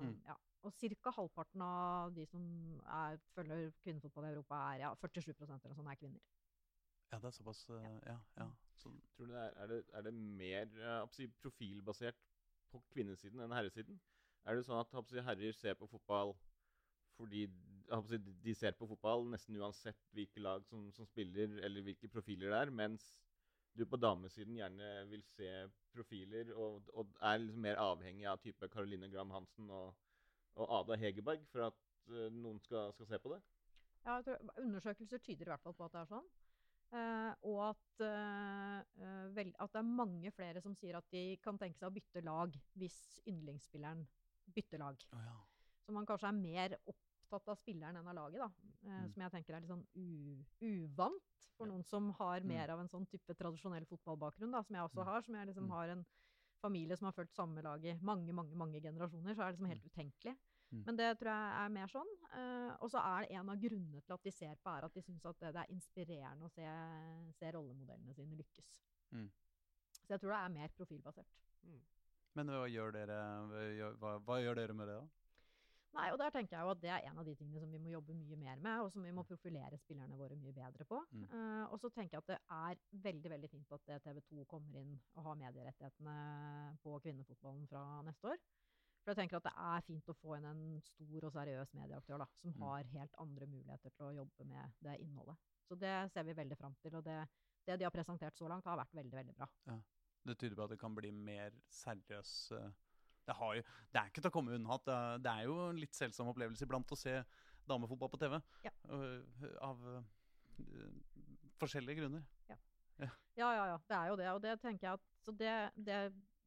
[0.00, 0.14] Mm.
[0.24, 0.36] ja.
[0.64, 1.12] Og ca.
[1.18, 2.42] halvparten av de som
[2.80, 6.22] er, følger kvinnefotball i Europa, er ja, 47 eller sånn er kvinner.
[7.12, 8.16] Ja, det er såpass uh, Ja.
[8.40, 8.48] ja.
[8.76, 12.18] Så, Tror du det er, er, det, er det mer si, profilbasert
[12.72, 14.00] på kvinnesiden enn herresiden?
[14.46, 16.34] Er det sånn at hva skal jeg si, herrer ser på fotball
[17.16, 17.46] fordi
[17.88, 21.54] hva skal jeg si, de ser på fotball nesten uansett hvilke lag som, som spiller,
[21.64, 23.06] eller hvilke profiler det er, mens
[23.76, 25.48] du på damesiden gjerne vil se
[25.94, 29.94] profiler og, og er liksom mer avhengig av type Caroline Graham Hansen og,
[30.56, 31.78] og Ada Hegerberg for at
[32.10, 33.42] eh, noen skal, skal se på det?
[34.06, 36.28] Ja, jeg tror, undersøkelser tyder i hvert fall på at det er sånn.
[36.94, 41.24] Uh, og at, uh, eh, vel, at det er mange flere som sier at de
[41.42, 44.04] kan tenke seg å bytte lag hvis yndlingsspilleren
[44.54, 45.02] bytter lag.
[45.16, 45.34] Oh, ja.
[45.82, 48.50] Så man kanskje er mer opptatt av spilleren enn av laget, da.
[48.86, 49.08] Uh, Mm.
[49.10, 50.06] Som jeg tenker er litt sånn u
[50.62, 51.72] uvant for Ja.
[51.72, 52.46] noen som har Mm.
[52.46, 55.06] mer av en sånn type tradisjonell fotballbakgrunn, da, som jeg også Mm.
[55.10, 55.22] har.
[55.22, 55.70] Som jeg liksom Mm.
[55.70, 56.06] har en
[56.62, 59.72] familie som har fulgt samme lag i mange, mange mange generasjoner, så er det liksom
[59.72, 60.36] helt utenkelig.
[60.74, 60.82] Mm.
[60.86, 62.12] Men det tror jeg er mer sånn.
[62.32, 64.96] Uh, og så er det en av grunnene til at de ser på, er at
[64.96, 66.70] de syns at det, det er inspirerende å se,
[67.38, 68.72] se rollemodellene sine lykkes.
[69.14, 69.28] Mm.
[70.00, 71.38] Så jeg tror det er mer profilbasert.
[72.36, 73.20] Men hva gjør dere
[74.00, 75.25] hva, hva gjør dere med det, da?
[75.94, 77.78] Nei, og der tenker jeg jo at det er en av de tingene som vi
[77.78, 80.98] må jobbe mye mer med, og som vi må profilere spillerne våre mye bedre på.
[81.12, 81.24] Mm.
[81.32, 84.76] Uh, og så tenker jeg at det er veldig veldig fint at TV 2 kommer
[84.82, 86.16] inn og har medierettighetene
[86.82, 88.36] på kvinnefotballen fra neste år.
[89.06, 92.18] For jeg tenker at det er fint å få inn en stor og seriøs medieaktør
[92.18, 92.62] da, som Mm.
[92.66, 95.36] har helt andre muligheter til å jobbe med det innholdet.
[95.68, 97.28] Så det ser vi veldig fram til, og det,
[97.66, 99.48] det de har presentert så langt, har vært veldig, veldig bra.
[100.26, 102.70] Det tyder på at det kan bli mer seriøs eh,
[103.26, 104.88] Det, har jo, det er ikke til å komme unna at
[105.22, 107.18] det, er jo en litt selsom opplevelse iblant å se
[107.66, 108.38] damefotball på TV.
[108.64, 108.72] Ja.
[108.94, 110.88] øh, av øh,
[111.58, 112.24] forskjellige grunner.
[113.36, 113.76] Ja, ja, ja.
[113.88, 114.30] Det er jo det.
[114.32, 115.98] Og det tenker jeg at Så det, det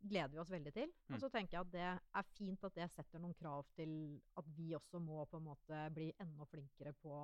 [0.02, 0.92] gleder vi oss veldig til.
[1.08, 1.16] Mm.
[1.16, 3.92] Og så tenker jeg at det er fint at det setter noen krav til
[4.40, 7.16] at vi også må på en måte bli enda flinkere på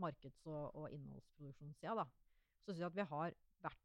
[0.00, 2.06] markeds- og, og innholdsproduksjonssida, da.
[2.64, 3.34] Så syns jeg at vi har
[3.66, 3.82] vært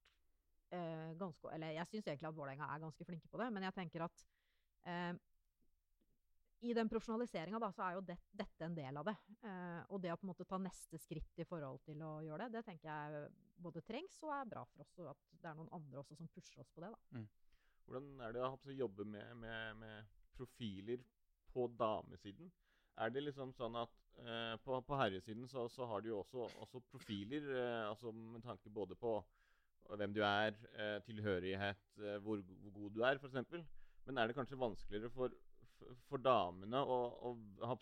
[0.77, 3.75] eh, ganske Eller jeg syns egentlig at Vålerenga er ganske flinke på det, men jeg
[3.75, 4.23] tenker at
[6.59, 9.15] i den profesjonaliseringa er jo det, dette en del av det.
[9.47, 12.49] Eh, og det å på en måte ta neste skritt i forhold til å gjøre
[12.49, 13.29] det, det tenker jeg
[13.63, 14.91] både trengs og er bra for oss.
[14.99, 16.91] Og at det er noen andre også som pusher oss på det.
[16.91, 17.23] da.
[17.87, 21.01] Hvordan er det å jobbe med, med, med profiler
[21.53, 22.51] på damesiden?
[22.99, 26.49] Er det liksom sånn at eh, på, på herresiden så, så har du jo også,
[26.59, 29.15] også profiler, eh, altså med tanke både på
[29.89, 33.78] hvem du er, eh, tilhørighet, eh, hvor, hvor god du er, f.eks.
[34.07, 35.33] Men er det kanskje vanskeligere for,
[36.09, 37.75] for, damene å, å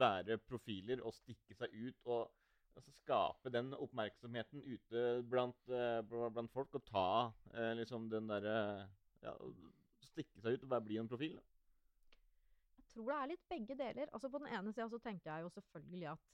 [0.00, 2.24] være profiler og stikke seg ut og
[2.76, 7.10] altså, skape den oppmerksomheten ute blant, eh, blant folk og ta
[7.54, 8.56] eh, liksom den derre
[9.22, 9.36] ja,
[10.10, 11.38] stikke seg ut og bli en profil.
[11.38, 11.46] Da.
[12.80, 14.10] Jeg tror det er litt begge deler.
[14.10, 16.28] Altså På den ene sida tenker jeg jo selvfølgelig at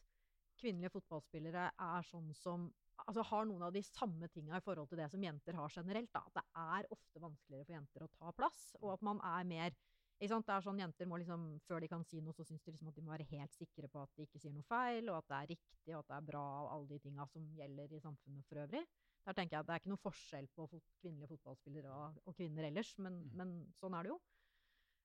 [0.57, 2.71] kvinnelige fotballspillere er sånn som
[3.07, 6.11] altså har noen av de samme tinga i forhold til det som jenter har generelt.
[6.13, 6.23] Da.
[6.27, 9.77] At det er ofte vanskeligere for jenter å ta plass, og at man er mer
[10.17, 10.47] ikke sant?
[10.49, 12.89] Det er sånn Jenter må liksom, før de kan si noe, så syns de liksom
[12.89, 15.27] at de må være helt sikre på at de ikke sier noe feil, og at
[15.29, 18.01] det er riktig, og at det er bra, og alle de tinga som gjelder i
[18.01, 18.81] samfunnet for øvrig.
[19.27, 22.37] Der tenker jeg at Det er ikke noe forskjell på fot kvinnelige fotballspillere og, og
[22.39, 23.37] kvinner ellers, men, Mm.
[23.37, 24.19] men sånn er det jo.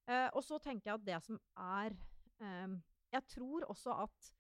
[0.08, 1.92] Eh, og så tenker jeg at det som er
[2.40, 2.80] eh,
[3.12, 4.32] Jeg tror også at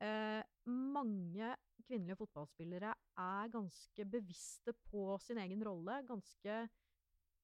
[0.00, 1.52] eh, mange
[1.84, 6.00] kvinnelige fotballspillere er ganske bevisste på sin egen rolle.
[6.08, 6.58] Ganske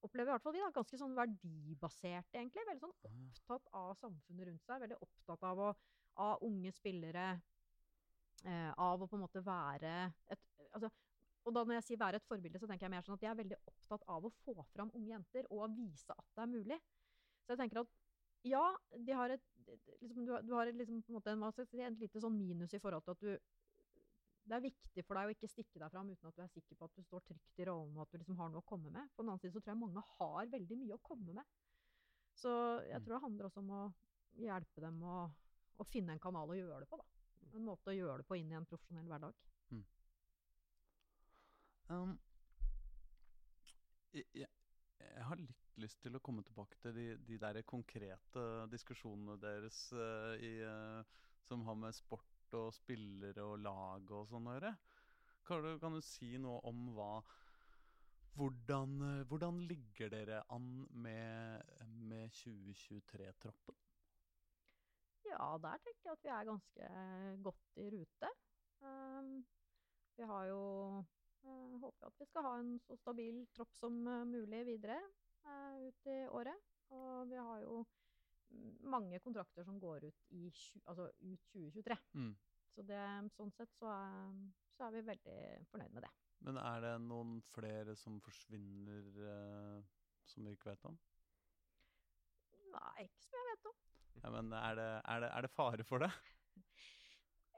[0.00, 2.64] opplever i hvert fall vi da, ganske sånn verdibaserte, egentlig.
[2.68, 4.82] Veldig sånn Ah, opptatt av samfunnet rundt seg.
[4.84, 5.70] Veldig opptatt av, å,
[6.24, 7.26] av unge spillere.
[8.48, 9.94] Eh, av å på en måte være
[10.32, 10.40] et
[10.72, 10.88] altså,
[11.44, 13.28] Og da når jeg sier være et forbilde, så tenker jeg mer sånn at de
[13.28, 16.78] er veldig opptatt av å få fram unge jenter og vise at det er mulig.
[17.44, 17.99] Så jeg tenker at
[18.44, 18.62] ja,
[18.96, 19.42] de har et,
[20.00, 22.72] liksom, du, har- du har et, liksom, på en måte en, et lite sånn minus
[22.74, 23.38] i forhold til at du
[24.50, 26.74] det er viktig for deg å ikke stikke deg fram uten at du er sikker
[26.74, 28.90] på at du står trygt i rollen og at du liksom har noe å komme
[28.90, 29.06] med.
[29.14, 31.44] På den annen side så tror jeg mange har veldig mye å komme med.
[32.34, 32.50] Så
[32.88, 33.04] jeg Mm.
[33.04, 33.82] tror det handler også om å
[34.40, 35.30] hjelpe dem å,
[35.78, 36.96] å finne en kanal å gjøre det på.
[36.96, 37.04] da.
[37.54, 39.34] En måte å gjøre det på inn i en profesjonell hverdag.
[41.90, 42.18] Um,
[44.12, 44.48] jeg, jeg,
[44.98, 49.86] jeg har litt lyst til å komme tilbake til de, de der konkrete diskusjonene deres
[49.96, 51.02] uh, i, uh,
[51.46, 54.72] som har med sport og spillere og lag og sånn å gjøre.
[55.46, 57.14] Kan du, kan du si noe om hva
[58.38, 61.62] hvordan, eh, hvordan ligger dere an med,
[62.10, 63.78] med 2023-troppen?
[65.26, 66.90] Ja, der tenker jeg at vi er ganske
[67.42, 68.30] godt i rute.
[68.80, 69.32] Um,
[70.16, 70.62] vi har jo
[71.40, 73.94] jeg Håper at vi skal ha en så stabil tropp som
[74.28, 74.98] mulig videre
[75.46, 76.68] ut i året.
[76.90, 77.80] Og vi har jo
[78.90, 80.48] mange kontrakter som går ut, i,
[80.84, 81.96] altså ut 2023.
[82.18, 82.32] Mm.
[82.74, 83.04] Så det,
[83.36, 84.34] sånn sett så er,
[84.76, 85.38] så er vi veldig
[85.70, 86.12] fornøyd med det.
[86.46, 89.88] Men er det noen flere som forsvinner eh,
[90.30, 90.96] som vi ikke vet om?
[92.70, 93.80] Nei, ikke som jeg vet om.
[94.20, 96.10] Ja, men er det, er, det, er det fare for det?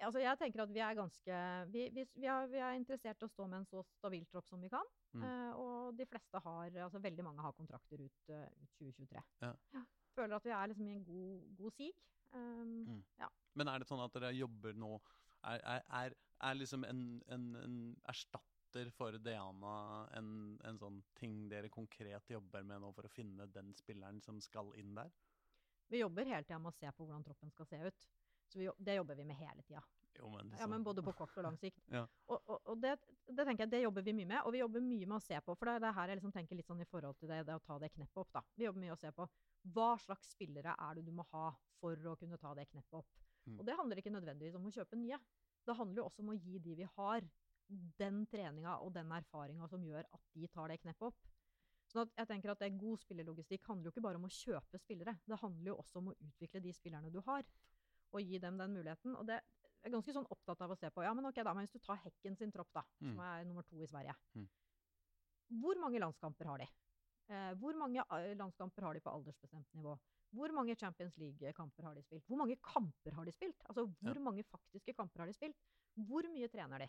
[0.03, 1.40] Altså, jeg tenker at vi er ganske
[1.72, 4.48] Vi, vi, vi, er, vi er interessert i å stå med en så stabil tropp
[4.50, 4.88] som vi kan.
[5.16, 5.24] Mm.
[5.24, 9.24] Uh, og de fleste har Altså veldig mange har kontrakter ut, uh, ut 2023.
[9.44, 9.82] Ja.
[10.16, 11.92] Føler at vi er liksom i en god, god sig.
[12.32, 13.03] Um, Mm.
[13.20, 13.28] Ja.
[13.61, 14.94] Men er det sånn at dere jobber nå
[15.44, 16.14] Er, er, er,
[16.48, 17.03] er liksom en,
[17.34, 17.76] en, en
[18.09, 19.74] erstatter for Diana
[20.16, 20.30] en,
[20.64, 24.70] en sånn ting dere konkret jobber med nå for å finne den spilleren som skal
[24.80, 25.11] inn der?
[25.92, 28.07] Vi jobber hele tida med å se på hvordan troppen skal se ut.
[28.53, 29.82] Så vi, det jobber vi med hele tida.
[30.18, 31.80] Jo, men, Ja, liksom- men både på kort og lang sikt.
[31.96, 32.03] Ja.
[32.28, 34.42] Og, og, og det, det tenker jeg, det jobber vi mye med.
[34.44, 36.34] Og vi jobber mye med å se på, for det er det her jeg liksom
[36.36, 38.32] tenker litt sånn i forhold til det, det å ta det kneppet opp.
[38.36, 38.42] da.
[38.57, 39.28] Vi jobber mye med å se på
[39.72, 41.46] hva slags spillere er det du må ha
[41.80, 43.09] for å kunne ta det kneppet opp.
[43.46, 43.59] Mm.
[43.59, 45.18] Og det handler ikke nødvendigvis om å kjøpe nye.
[45.66, 47.24] Det handler jo også om å gi de vi har,
[47.98, 51.28] den treninga og den erfaringa som gjør at de tar det kneppet opp.
[51.92, 55.16] Sånn jeg tenker at det God spillerlogistikk handler jo ikke bare om å kjøpe spillere.
[55.28, 57.44] Det handler jo også om å utvikle de spillerne du har,
[58.12, 59.16] og gi dem den muligheten.
[59.16, 59.40] Og det
[59.82, 61.02] er ganske sånn opptatt av å se på.
[61.02, 63.10] Ja, men ok da, men hvis du tar Hekken sin tropp, da, Mm.
[63.14, 64.14] som er nummer to i Sverige.
[64.36, 64.48] Mm.
[65.60, 66.68] Hvor mange landskamper har de?
[67.32, 69.98] Eh, hvor mange eh, landskamper har de på aldersbestemt nivå?
[70.32, 72.24] Hvor mange Champions League-kamper har de spilt?
[72.26, 73.60] Hvor mange kamper har de spilt?
[73.68, 74.20] Altså, hvor Ja.
[74.20, 75.56] mange faktiske kamper har de spilt?
[75.96, 76.88] Hvor mye trener de?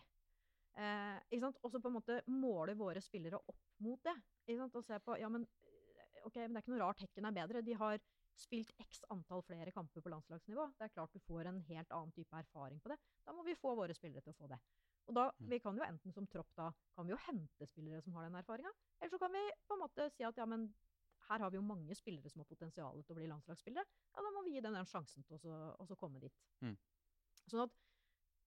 [0.76, 1.58] Eh, ikke sant?
[1.62, 4.14] Og så på en måte måle våre spillere opp mot det.
[4.48, 4.74] Ikke sant?
[4.76, 7.32] Og se på Ja, men eh, ok, men det er ikke noe rart Hekken er
[7.32, 7.62] bedre.
[7.62, 7.98] De har
[8.36, 10.66] spilt x antall flere kamper på landslagsnivå.
[10.78, 12.98] Det er klart du får en helt annen type erfaring på det.
[13.24, 14.58] Da må vi få våre spillere til å få det.
[15.06, 15.48] Og da, Mm.
[15.50, 18.34] Vi kan jo enten som tropp da, kan vi jo hente spillere som har den
[18.40, 20.74] erfaringa, eller så kan vi på en måte si at ja, men
[21.28, 23.84] her har vi jo mange spillere som har potensial til å bli landslagsspillere.
[24.16, 26.32] Ja, da må vi gi dem den sjansen til å så- så komme dit.
[26.62, 26.76] Mm.
[27.50, 27.70] Sånn at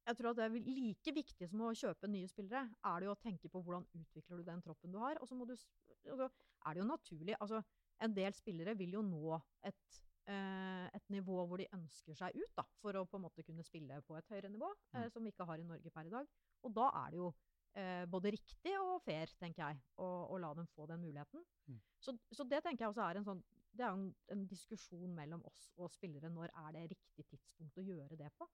[0.07, 3.13] jeg tror at det er like viktig som å kjøpe nye spillere, er det jo
[3.13, 5.17] å tenke på hvordan utvikler du den troppen du har.
[5.21, 5.67] Og så må du, s-
[6.05, 6.31] altså,
[6.65, 7.63] er det jo naturlig altså
[7.99, 9.97] En del spillere vil jo nå et,
[10.29, 13.63] eh, et nivå hvor de ønsker seg ut, da, for å på en måte kunne
[13.65, 15.11] spille på et høyere nivå, eh, Mm.
[15.11, 16.27] som vi ikke har i Norge per i dag.
[16.63, 17.33] Og da er det jo
[17.75, 21.43] eh, både riktig og fair, tenker jeg, å, å la dem få den muligheten.
[21.67, 21.79] Mm.
[21.99, 23.43] Så, så det tenker jeg også er en sånn
[23.77, 26.29] Det er en, en diskusjon mellom oss og spillere.
[26.33, 28.47] Når er det riktig tidspunkt å gjøre det på?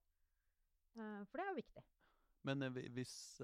[0.98, 1.84] Eh, for det er jo viktig.
[2.44, 2.60] Men
[2.91, 3.39] hvis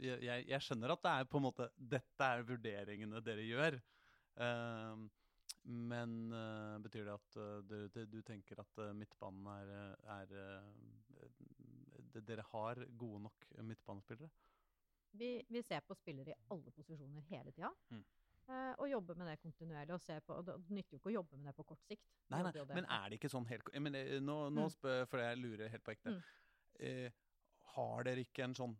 [0.00, 3.76] jeg, jeg- skjønner at det er på en måte Dette er vurderingene dere gjør.
[4.40, 5.10] Ehm,
[5.64, 10.32] men uh, betyr det at uh, du, du, tenker at uh, midtbanen er, er
[12.12, 14.28] Dere har gode nok midtbanespillere?
[15.16, 17.70] Vi, vi ser på spillere i alle posisjoner hele tida.
[17.92, 18.02] Mm.
[18.78, 19.94] og jobber med det kontinuerlig.
[19.94, 22.08] og ser på, og Det nytter jo ikke å jobbe med det på kort sikt.
[22.28, 24.72] Nei, nei, men er det ikke sånn helt men, Nå, nå Mm.
[24.74, 26.16] spør for jeg lurer helt på ekte.
[26.80, 27.12] Mm.
[27.76, 28.76] Har dere ikke en sånn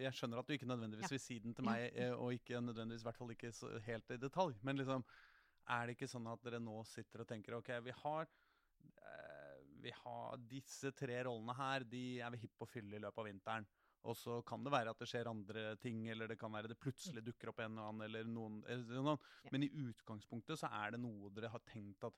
[0.00, 1.14] Jeg skjønner at du ikke nødvendigvis Ja.
[1.14, 4.58] vil si den til meg, og ikke nødvendigvis i hvert fall ikke helt i detalj,
[4.62, 5.04] men liksom
[5.70, 9.92] Er det ikke sånn at dere nå sitter og tenker OK, vi har eh, vi
[9.92, 13.26] har disse tre rollene her, de er vi hippe på å fylle i løpet av
[13.28, 13.66] vinteren.
[14.04, 16.78] Og så kan det være at det skjer andre ting, eller det kan være det
[16.80, 19.20] plutselig dukker opp en eller annen, eller noen eller noen.
[19.44, 19.54] Mm.
[19.54, 22.16] Men i utgangspunktet så er det noe dere har tenkt at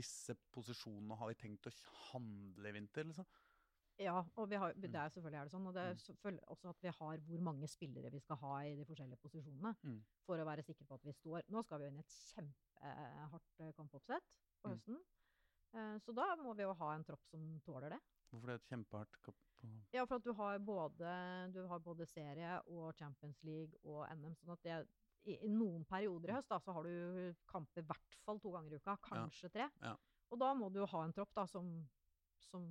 [0.00, 1.74] disse posisjonene har vi tenkt å
[2.12, 3.26] handle i vinter, liksom?
[3.98, 4.94] Ja, og vi har, det Mm.
[4.94, 5.66] er selvfølgelig er det sånn.
[5.66, 5.98] Og det er Mm.
[5.98, 9.72] selvfølgelig også at vi har hvor mange spillere vi skal ha i de forskjellige posisjonene.
[9.84, 10.06] Mm.
[10.26, 12.14] For å være sikre på at vi står Nå skal vi jo inn i et
[12.82, 14.24] kjempehardt eh, kampoppsett
[14.62, 14.74] på Mm.
[14.74, 14.98] høsten.
[15.74, 16.00] Mm.
[16.00, 17.98] Så da må vi jo ha en tropp som tåler det.
[18.30, 19.36] Hvorfor det er et kjempehardt kamp?
[19.92, 24.34] Ja, for at du har både, du har både serie og Champions League og NM.
[24.38, 24.88] sånn at det,
[25.26, 28.52] i, I noen perioder i høst da, så har du kamper i hvert fall to
[28.54, 29.68] ganger i uka, kanskje tre.
[29.82, 29.96] Ja.
[30.30, 31.72] Og da må du jo ha en tropp da, som,
[32.48, 32.68] som,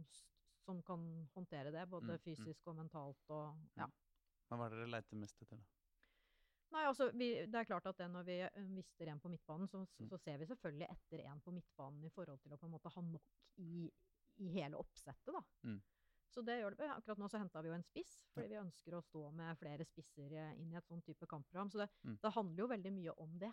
[0.65, 2.23] som kan håndtere det, både Mm, mm.
[2.23, 3.29] fysisk og mentalt.
[3.29, 3.87] Og, ja.
[4.49, 5.63] Men hva er det dere leter mest etter, da?
[6.75, 9.67] Nei, altså, vi, det er klart at det når vi eh, mister en på midtbanen,
[9.71, 10.09] så, så, Mm.
[10.11, 12.91] så ser vi selvfølgelig etter en på midtbanen i forhold til å på en måte
[12.93, 13.85] ha nok i,
[14.43, 15.41] i hele oppsettet, da.
[15.63, 15.79] Mm.
[16.29, 16.89] Så det gjør det.
[16.91, 19.85] Akkurat nå så henta vi jo en spiss, fordi vi ønsker å stå med flere
[19.87, 21.71] spisser eh, inn i et sånn type kampprogram.
[21.71, 22.17] Så det, Mm.
[22.21, 23.51] det handler jo veldig mye om det.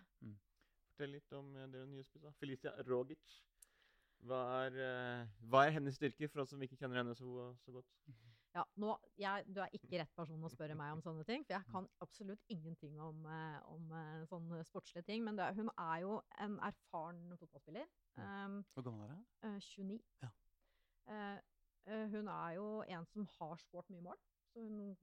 [0.91, 2.33] Fortell litt om dere nye spissa.
[2.43, 3.39] Felicia Rogic.
[4.27, 7.73] Hva er, eh, hva er hennes styrke, for oss som ikke kjenner henne så, så
[7.79, 7.87] godt?
[8.55, 11.57] Ja, nå, jeg, Du er ikke rett person å spørre meg om sånne ting, for
[11.57, 15.25] jeg kan absolutt ingenting om, eh, om eh, sånne sportslige ting.
[15.27, 17.89] Men det, hun er jo en erfaren fotballspiller.
[18.15, 19.25] Um, Hvor gammel er hun?
[19.43, 19.99] eh, 29.
[20.23, 20.31] Ja.
[21.11, 21.41] Eh,
[21.91, 24.21] eh, hun er jo en som har skåret mye mål,
[24.53, 24.95] så hun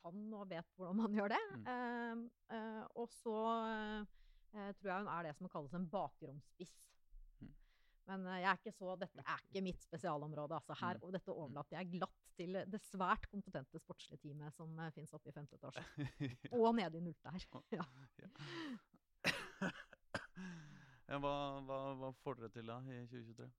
[0.00, 1.40] kan og vet hvordan man gjør det.
[1.58, 1.66] Mm.
[1.66, 3.34] Uh, uh, og så
[4.78, 6.72] tror jeg hun er det som kalles en bakromspiss.
[7.42, 7.50] Mm.
[8.08, 10.56] Men jeg er ikke så, dette er ikke mitt spesialområde.
[10.56, 11.04] Altså her, Mm.
[11.06, 15.28] og dette overlater jeg glatt til det svært kompetente sportslige teamet som uh, fins oppe
[15.30, 15.84] i femte etasje.
[16.56, 17.46] Og nede i nullte her.
[17.76, 17.84] Ja.
[21.10, 21.32] ja, hva,
[21.66, 23.48] hva, hva får dere til da i 2023?
[23.50, 23.56] Hva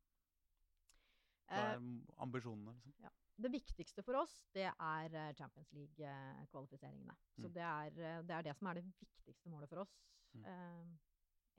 [1.52, 1.82] Eh, er
[2.24, 3.10] ambisjonene, liksom?
[3.44, 7.16] Det viktigste for oss, det er eh, Champions League-kvalifiseringene.
[7.36, 7.54] Så Mm.
[7.58, 9.92] det er, eh, det er det som er det viktigste målet for oss.
[10.34, 10.46] Mm.
[10.46, 10.86] Eh,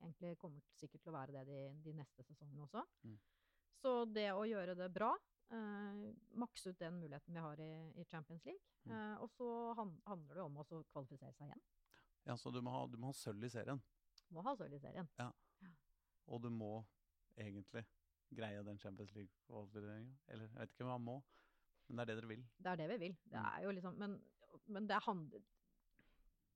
[0.06, 2.86] egentlig kommer det sikkert til å være det de, de neste sesongene også.
[3.04, 3.18] Mm.
[3.82, 5.10] Så det å gjøre det bra,
[5.52, 8.62] eh, makse ut den muligheten vi har i, i Champions League.
[8.84, 8.92] Mm.
[8.96, 9.48] Eh, og så
[9.78, 11.62] han, handler det om å kvalifisere seg igjen.
[12.26, 13.80] Ja, så du må ha, du må ha sølv i serien.
[14.32, 15.08] Må ha sølv i serien.
[16.30, 16.84] Og du må
[17.36, 17.82] egentlig
[18.32, 20.12] greie den Champions League-kvalifiseringa.
[20.32, 21.16] Eller jeg vet ikke hva man må,
[21.88, 22.44] men det er det dere vil.
[22.62, 23.16] Det er det vi vil.
[23.26, 23.48] Det Mm.
[23.50, 24.14] er jo liksom, men,
[24.68, 25.42] men det handler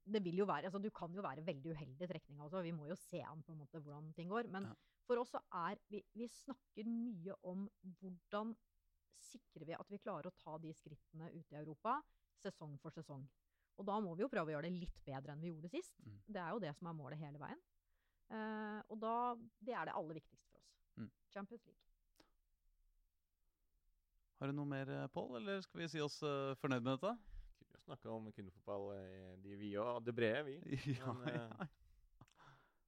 [0.06, 2.60] det vil jo være, altså Du kan jo være veldig uheldig i trekninga også.
[2.62, 4.46] Vi må jo se an på en måte hvordan ting går.
[4.54, 4.74] Men Ja.
[5.04, 8.54] for oss så er vi, vi snakker mye om hvordan
[9.22, 11.98] sikrer vi at vi klarer å ta de skrittene ute i Europa
[12.42, 13.24] sesong for sesong.
[13.76, 15.96] Og da må vi jo prøve å gjøre det litt bedre enn vi gjorde sist.
[16.04, 16.20] Mm.
[16.26, 17.60] Det er jo det som er målet hele veien.
[18.26, 19.16] Uh, og da,
[19.62, 20.78] det er det aller viktigste for oss.
[20.96, 21.10] Mm.
[21.34, 21.82] Champions League.
[24.36, 27.12] Har du noe mer, eh, Pål, eller skal vi si oss uh, fornøyd med dette?
[27.56, 28.90] Kunne jo snakka om kvinnefotball,
[29.40, 30.02] de vi òg.
[30.04, 30.56] Det brede, vi.
[30.98, 31.68] ja, Men, eh, ja.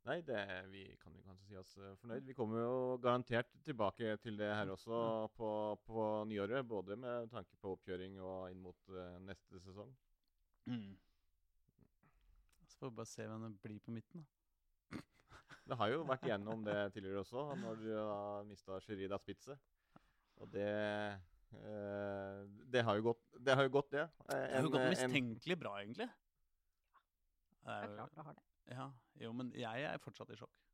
[0.06, 0.38] Nei, det,
[0.72, 2.24] vi kan jo kanskje si oss eh, fornøyd.
[2.24, 5.00] Vi kommer jo garantert tilbake til det her også
[5.36, 5.50] på,
[5.84, 6.64] på nyåret.
[6.68, 9.90] Både med tanke på oppkjøring og inn mot eh, neste sesong.
[10.70, 10.94] Mm.
[12.68, 14.34] Så får vi bare se hvem det blir på midten, da.
[15.68, 19.58] Det har jo vært igjennom det tidligere også, når du har mista Sherida Spitze.
[20.40, 20.68] Og det
[21.58, 22.38] eh,
[22.72, 23.56] Det har jo gått, det.
[23.58, 24.06] Har jo gått, det.
[24.06, 26.08] En, Det har jo gått en- mistenkelig bra, egentlig.
[27.68, 28.44] Det er klart det har det.
[28.68, 28.90] Ja,
[29.22, 30.64] jo, men jeg er fortsatt i sjokk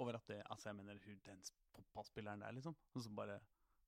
[0.00, 1.42] over at det Altså, jeg mener, hun, den
[1.74, 2.76] fotballspilleren der, liksom.
[2.94, 3.40] Og så bare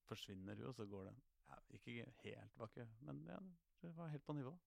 [0.09, 1.15] forsvinner hun, og så går det
[1.49, 3.39] ja, Ikke helt vakke, men ja,
[3.83, 4.59] det var helt på nivå.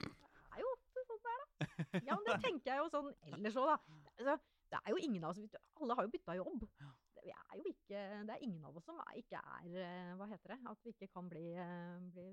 [0.00, 1.68] Det er jo ofte sånn det er, da.
[2.08, 3.78] Ja, men det tenker jeg jo sånn ellers òg, da.
[4.14, 4.36] Altså,
[4.72, 6.66] det er jo ingen av oss Alle har jo bytta jobb.
[7.14, 10.54] Det er jo ikke Det er ingen av oss som ikke er eh, Hva heter
[10.54, 10.58] det?
[10.70, 12.26] At vi ikke kan bli, eh, bli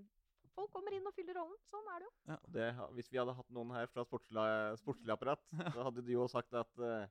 [0.58, 1.58] Folk kommer inn og fyller rollen.
[1.72, 2.38] Sånn er det jo.
[2.56, 4.45] det, hvis vi hadde hatt noen her fra sportslig,
[4.82, 5.43] sportslig apparat,
[5.76, 7.06] så hadde de jo sagt at uh,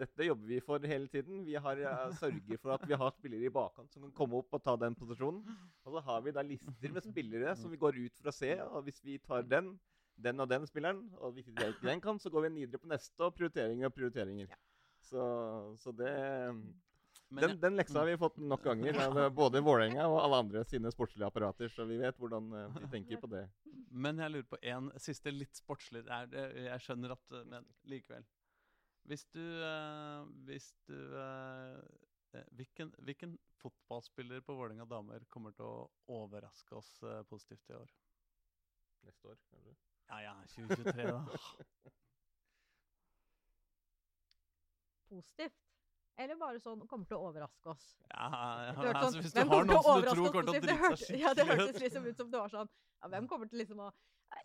[0.00, 1.42] dette jobber vi for hele tiden.
[1.46, 4.56] Vi har, uh, sørger for at vi har spillere i bakkant som kan komme opp
[4.56, 5.42] og ta den posisjonen.
[5.84, 8.54] Og så har vi da lister med spillere som vi går ut for å se.
[8.70, 9.74] Og hvis vi tar den,
[10.22, 12.92] den og den spilleren, og hvis vi ikke den kan, så går vi videre på
[12.92, 14.52] neste, og prioriteringer og prioriteringer.
[15.06, 15.22] Så,
[15.80, 16.12] så det
[17.30, 20.36] den, jeg- den leksa har vi fått nok ganger av eh, både Vålerenga og alle
[20.44, 23.44] andre sine sportslige apparater, så vi vet hvordan eh, de tenker på det.
[23.90, 28.24] Men jeg lurer på en siste litt sportslig Jeg skjønner at eh, Men likevel.
[29.06, 29.42] Hvis du
[30.48, 30.96] Hvis du
[32.52, 36.90] hvilken, hvilken fotballspiller på Vålerenga damer kommer til å overraske oss
[37.30, 37.92] positivt i år?
[39.06, 39.76] Neste år, kanskje.
[40.10, 41.22] Ja ja, 2023, da.
[45.08, 45.65] Positivt.
[46.16, 47.86] Eller bare sånn kommer til å overraske oss.
[48.08, 50.62] Ja, ja, hørtes altså, sånn, hvis du har noen som du tror kommer til å
[50.64, 51.82] drite seg Ja, det hørtes ut.
[51.82, 53.90] liksom ut som det var sånn ja, Hvem kommer til liksom å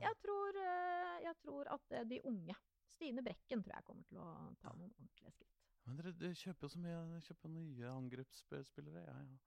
[0.04, 2.58] Jeg tror, eh, jeg tror at eh, de unge
[2.92, 4.28] Stine Brekken tror jeg kommer til å
[4.62, 5.56] ta noen ordentlige skritt.
[5.88, 9.06] Men dere, dere kjøper jo så mye dere kjøper nye angrepsspillere.
[9.08, 9.40] Ja, ja.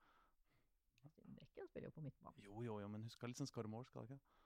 [1.12, 2.48] Stine Brekken spiller jo på midtbanen.
[2.48, 4.43] Jo, jo, jo, men hun skal liksom skåre mål, skal hun ikke?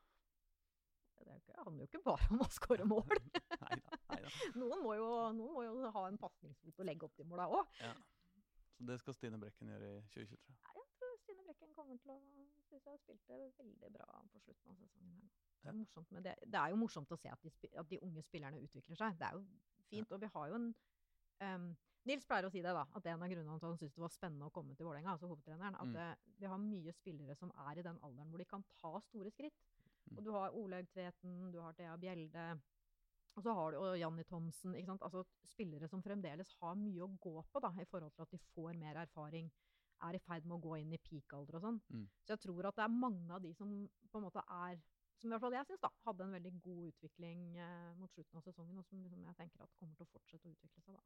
[1.24, 3.08] Det er ikke- handler jo ikke bare om å skåre mål.
[3.64, 4.30] neida, neida.
[4.54, 5.08] Noen må jo,
[5.38, 7.66] noen må jo ha en pasningsfot og legge opp de måla òg.
[7.82, 7.92] Ja.
[8.78, 10.38] Så det skal Stine Brekken gjøre i 2023.
[10.38, 12.18] Jeg tror Stine Brekken kommer til å
[12.68, 15.18] synes jeg spilte veldig bra på slutten av sesongen.
[15.18, 15.34] her.
[15.58, 16.34] Det er, morsomt det.
[16.46, 17.50] det er jo morsomt å se at de,
[17.82, 19.16] at de unge spillerne utvikler seg.
[19.18, 19.42] Det er jo
[19.90, 20.12] fint.
[20.14, 20.68] Og vi har jo en
[21.42, 21.68] um,
[22.06, 24.00] Nils pleier å si det, da, at en av grunnene til at han syntes det
[24.04, 26.30] var spennende å komme til Vålerenga, altså hovedtreneren, at Mm.
[26.38, 29.58] vi har mye spillere som er i den alderen hvor de kan ta store skritt.
[30.16, 32.48] Og du har Olaug Tveten, du har Thea Bjelde,
[33.38, 34.74] og så har du og Janni Thomsen.
[34.74, 35.02] ikke sant?
[35.06, 38.38] Altså Spillere som fremdeles har mye å gå på da, i forhold til at de
[38.54, 39.50] får mer erfaring,
[40.06, 41.80] er i ferd med å gå inn i peak-alder og sånn.
[41.90, 42.06] Mm.
[42.26, 43.72] Så jeg tror at det er mange av de som
[44.10, 44.78] på en måte er
[45.18, 48.38] som i hvert fall jeg synes da, hadde en veldig god utvikling eh, mot slutten
[48.38, 50.94] av sesongen, og som liksom jeg tenker at kommer til å fortsette å utvikle seg.
[50.94, 51.02] da.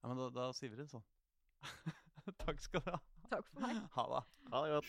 [0.00, 1.04] Ja, men da, da sier vi det sånn.
[2.46, 3.00] Takk skal du ha.
[3.28, 3.84] Takk for meg.
[3.98, 4.22] Ha det.
[4.54, 4.88] Ha det godt.